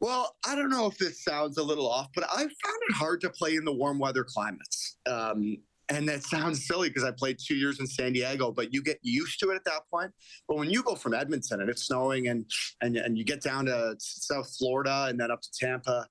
Well, 0.00 0.34
I 0.46 0.56
don't 0.56 0.70
know 0.70 0.86
if 0.86 0.98
this 0.98 1.22
sounds 1.22 1.58
a 1.58 1.62
little 1.62 1.88
off, 1.88 2.08
but 2.14 2.24
I 2.24 2.38
found 2.38 2.50
it 2.88 2.94
hard 2.94 3.20
to 3.20 3.30
play 3.30 3.54
in 3.54 3.64
the 3.64 3.72
warm 3.72 4.00
weather 4.00 4.24
climates. 4.24 4.96
Um, 5.06 5.58
and 5.88 6.08
that 6.08 6.24
sounds 6.24 6.66
silly 6.66 6.88
because 6.88 7.04
I 7.04 7.10
played 7.10 7.38
two 7.38 7.54
years 7.54 7.78
in 7.78 7.86
San 7.86 8.12
Diego, 8.12 8.50
but 8.50 8.72
you 8.72 8.82
get 8.82 8.98
used 9.02 9.38
to 9.40 9.50
it 9.50 9.56
at 9.56 9.64
that 9.64 9.82
point. 9.90 10.10
But 10.48 10.56
when 10.56 10.70
you 10.70 10.82
go 10.82 10.94
from 10.94 11.14
Edmonton 11.14 11.60
and 11.60 11.70
it's 11.70 11.86
snowing 11.86 12.28
and 12.28 12.46
and, 12.80 12.96
and 12.96 13.16
you 13.16 13.24
get 13.24 13.42
down 13.42 13.66
to 13.66 13.94
South 13.98 14.52
Florida 14.58 15.06
and 15.08 15.20
then 15.20 15.30
up 15.30 15.42
to 15.42 15.48
Tampa, 15.52 16.06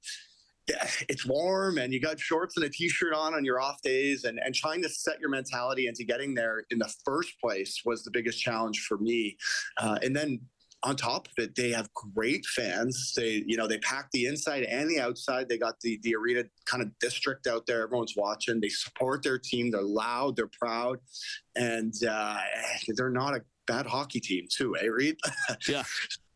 it's 1.10 1.25
warm 1.25 1.78
and 1.78 1.94
you 1.94 2.00
got 2.00 2.20
shorts 2.20 2.58
and 2.58 2.66
a 2.66 2.70
t-shirt 2.70 3.13
on 3.13 3.34
on 3.34 3.46
your 3.46 3.60
off 3.60 3.82
days 3.82 4.24
and, 4.24 4.40
and 4.44 4.54
trying 4.54 4.82
to 4.82 4.90
set 4.90 5.20
your 5.20 5.30
mentality 5.30 5.88
into 5.88 6.04
getting 6.04 6.34
there 6.34 6.63
in 6.70 6.80
the 6.80 6.94
first 7.06 7.40
place 7.40 7.82
was 7.86 8.04
the 8.04 8.12
biggest 8.12 8.42
challenge 8.42 8.86
for 8.88 8.98
me 8.98 9.38
uh, 9.78 9.98
and 10.04 10.16
then 10.16 10.40
on 10.84 10.96
top 10.96 11.28
of 11.28 11.44
it, 11.44 11.56
they 11.56 11.70
have 11.70 11.94
great 11.94 12.44
fans. 12.46 13.13
They, 13.16 13.44
you 13.46 13.56
know, 13.56 13.68
they 13.68 13.78
pack 13.80 14.10
the 14.12 14.25
inside 14.25 14.63
and 14.63 14.90
the 14.90 15.00
outside. 15.00 15.48
They 15.48 15.58
got 15.58 15.80
the 15.82 16.00
the 16.01 16.16
arena 16.16 16.44
kind 16.66 16.82
of 16.82 16.90
district 17.00 17.46
out 17.46 17.68
there. 17.68 17.84
Everyone's 17.84 18.16
watching. 18.18 18.60
They 18.60 18.70
support 18.70 19.22
their 19.22 19.38
team. 19.38 19.70
They're 19.70 19.84
loud. 19.84 20.36
They're 20.36 20.50
proud, 20.60 20.98
and 21.56 21.94
uh, 22.10 22.38
they're 22.96 23.12
not 23.12 23.36
a 23.36 23.42
bad 23.68 23.86
hockey 23.86 24.20
team 24.20 24.48
too. 24.51 24.75
Eh, 24.78 24.88
Reed? 24.88 25.18
Yeah 25.68 25.84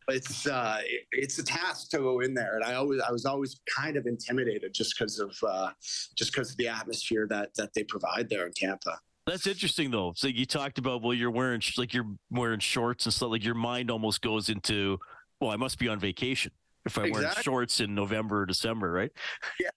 it's 0.07 0.47
uh, 0.47 0.79
it's 1.11 1.39
a 1.39 1.43
task 1.43 1.89
to 1.91 1.97
go 1.97 2.19
in 2.19 2.33
there, 2.33 2.55
and 2.55 2.63
I 2.63 2.75
always 2.75 3.01
I 3.01 3.11
was 3.11 3.25
always 3.25 3.59
kind 3.73 3.97
of 3.97 4.05
intimidated 4.05 4.73
just 4.73 4.95
because 4.97 5.19
of 5.19 5.35
uh, 5.47 5.71
just 6.15 6.31
because 6.31 6.51
of 6.51 6.57
the 6.57 6.67
atmosphere 6.67 7.27
that 7.29 7.53
that 7.55 7.73
they 7.73 7.83
provide 7.83 8.29
there 8.29 8.45
in 8.45 8.53
Tampa. 8.55 8.99
That's 9.25 9.47
interesting 9.47 9.89
though. 9.89 10.13
So 10.15 10.27
you 10.27 10.45
talked 10.45 10.77
about 10.77 11.01
well, 11.01 11.13
you're 11.13 11.31
wearing 11.31 11.61
like 11.77 11.93
you're 11.93 12.11
wearing 12.29 12.59
shorts 12.59 13.05
and 13.05 13.13
stuff. 13.13 13.31
Like 13.31 13.43
your 13.43 13.55
mind 13.55 13.89
almost 13.89 14.21
goes 14.21 14.49
into 14.49 14.99
well, 15.39 15.51
I 15.51 15.55
must 15.55 15.79
be 15.79 15.87
on 15.87 15.99
vacation 15.99 16.51
if 16.85 16.97
I'm 16.97 17.05
exactly. 17.05 17.25
wearing 17.25 17.43
shorts 17.43 17.79
in 17.79 17.95
November 17.95 18.41
or 18.41 18.45
December, 18.45 18.91
right? 18.91 19.11
Yeah, 19.59 19.69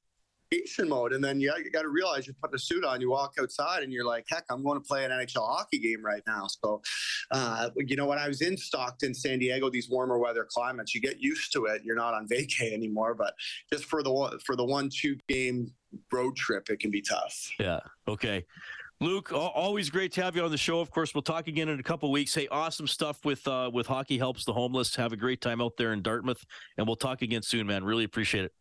vacation 0.51 0.89
mode. 0.89 1.13
And 1.13 1.23
then 1.23 1.41
you, 1.41 1.53
you 1.63 1.71
got 1.71 1.83
to 1.83 1.89
realize 1.89 2.27
you're 2.27 2.37
putting 2.41 2.57
a 2.57 2.59
suit 2.59 2.85
on, 2.85 3.01
you 3.01 3.11
walk 3.11 3.35
outside, 3.41 3.83
and 3.83 3.93
you're 3.93 4.05
like, 4.05 4.27
heck, 4.29 4.45
I'm 4.51 4.63
going 4.63 4.81
to 4.81 4.85
play 4.87 5.05
an 5.05 5.11
NHL 5.11 5.47
hockey 5.47 5.79
game 5.79 6.05
right 6.05 6.23
now. 6.27 6.47
So, 6.47 6.83
uh, 7.31 7.71
you 7.77 7.97
know, 7.97 8.07
when 8.07 8.19
I 8.19 8.29
was 8.29 8.43
in 8.43 8.57
Stockton, 8.57 9.15
San 9.15 9.39
Diego, 9.39 9.71
these 9.71 9.89
warmer 9.89 10.19
weather 10.19 10.47
climates, 10.49 10.95
you 10.95 11.01
get 11.01 11.21
used 11.21 11.53
to 11.53 11.67
it. 11.67 11.83
You're 11.85 11.97
not 11.97 12.15
on 12.15 12.27
vacay 12.29 12.73
anymore. 12.73 13.15
But 13.15 13.35
just 13.73 13.85
for 13.85 14.03
the 14.03 14.41
for 14.45 14.57
the 14.57 14.65
one 14.65 14.91
two 14.93 15.17
game 15.29 15.73
road 16.13 16.37
trip, 16.37 16.69
it 16.71 16.81
can 16.81 16.91
be 16.91 17.03
tough. 17.03 17.51
Yeah. 17.59 17.81
Okay. 18.07 18.45
Luke, 19.01 19.33
always 19.33 19.91
great 19.91 20.11
to 20.13 20.23
have 20.25 20.35
you 20.35 20.43
on 20.43 20.51
the 20.51 20.59
show. 20.59 20.81
Of 20.81 20.91
course, 20.91 21.15
we'll 21.15 21.23
talk 21.23 21.47
again 21.47 21.69
in 21.69 21.79
a 21.79 21.85
couple 21.85 22.11
weeks. 22.11 22.35
Hey, 22.35 22.49
awesome 22.49 22.89
stuff 22.89 23.25
with 23.25 23.47
uh, 23.47 23.71
with 23.73 23.87
Hockey 23.87 24.19
Helps 24.19 24.45
the 24.45 24.53
Homeless. 24.53 24.97
Have 24.97 25.13
a 25.13 25.17
great 25.17 25.41
time 25.41 25.61
out 25.61 25.77
there 25.77 25.93
in 25.93 26.03
Dartmouth, 26.03 26.45
and 26.77 26.87
we'll 26.87 26.97
talk 26.97 27.23
again 27.23 27.43
soon, 27.43 27.69
man. 27.69 27.85
Really 27.85 28.03
appreciate 28.03 28.45
it. 28.45 28.53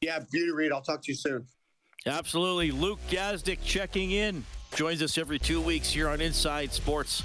Yeah, 0.00 0.20
beauty 0.30 0.52
Reed. 0.52 0.72
I'll 0.72 0.82
talk 0.82 1.02
to 1.02 1.12
you 1.12 1.16
soon. 1.16 1.46
Absolutely. 2.06 2.70
Luke 2.70 3.00
Gazdic 3.08 3.58
checking 3.64 4.10
in. 4.10 4.44
Joins 4.74 5.02
us 5.02 5.16
every 5.16 5.38
two 5.38 5.60
weeks 5.60 5.90
here 5.90 6.08
on 6.08 6.20
Inside 6.20 6.72
Sports. 6.72 7.22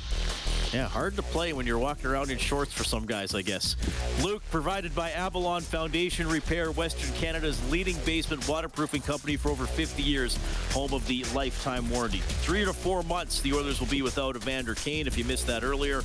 Yeah, 0.74 0.88
hard 0.88 1.16
to 1.16 1.24
play 1.24 1.52
when 1.54 1.66
you're 1.66 1.80
walking 1.80 2.06
around 2.06 2.30
in 2.30 2.38
shorts 2.38 2.72
for 2.72 2.84
some 2.84 3.08
guys, 3.08 3.34
I 3.34 3.42
guess. 3.42 3.76
Luke, 4.24 4.44
provided 4.52 4.94
by 4.94 5.10
Avalon 5.12 5.62
Foundation 5.62 6.28
Repair, 6.28 6.72
Western 6.72 7.12
Canada's 7.16 7.60
leading 7.72 7.98
basement 8.06 8.48
waterproofing 8.48 9.02
company 9.02 9.36
for 9.36 9.50
over 9.50 9.66
50 9.66 10.04
years, 10.04 10.38
home 10.72 10.94
of 10.94 11.06
the 11.08 11.24
lifetime 11.34 11.90
warranty. 11.90 12.20
Three 12.20 12.66
to 12.66 12.74
four 12.74 13.02
months, 13.04 13.42
the 13.42 13.54
Oilers 13.54 13.80
will 13.80 13.88
be 13.88 14.04
without 14.04 14.36
Evander 14.36 14.76
Kane, 14.76 15.08
if 15.08 15.18
you 15.18 15.24
missed 15.26 15.48
that 15.48 15.64
earlier. 15.64 16.04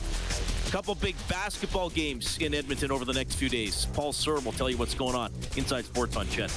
A 0.66 0.70
couple 0.70 0.94
big 0.94 1.14
basketball 1.29 1.90
games 1.90 2.38
in 2.38 2.55
Edmonton 2.55 2.90
over 2.90 3.05
the 3.05 3.12
next 3.12 3.35
few 3.35 3.50
days. 3.50 3.87
Paul 3.92 4.14
Sir 4.14 4.40
will 4.40 4.53
tell 4.53 4.70
you 4.70 4.79
what's 4.79 4.94
going 4.94 5.14
on. 5.14 5.31
Inside 5.57 5.85
Sports 5.85 6.16
on 6.16 6.27
CHED. 6.29 6.50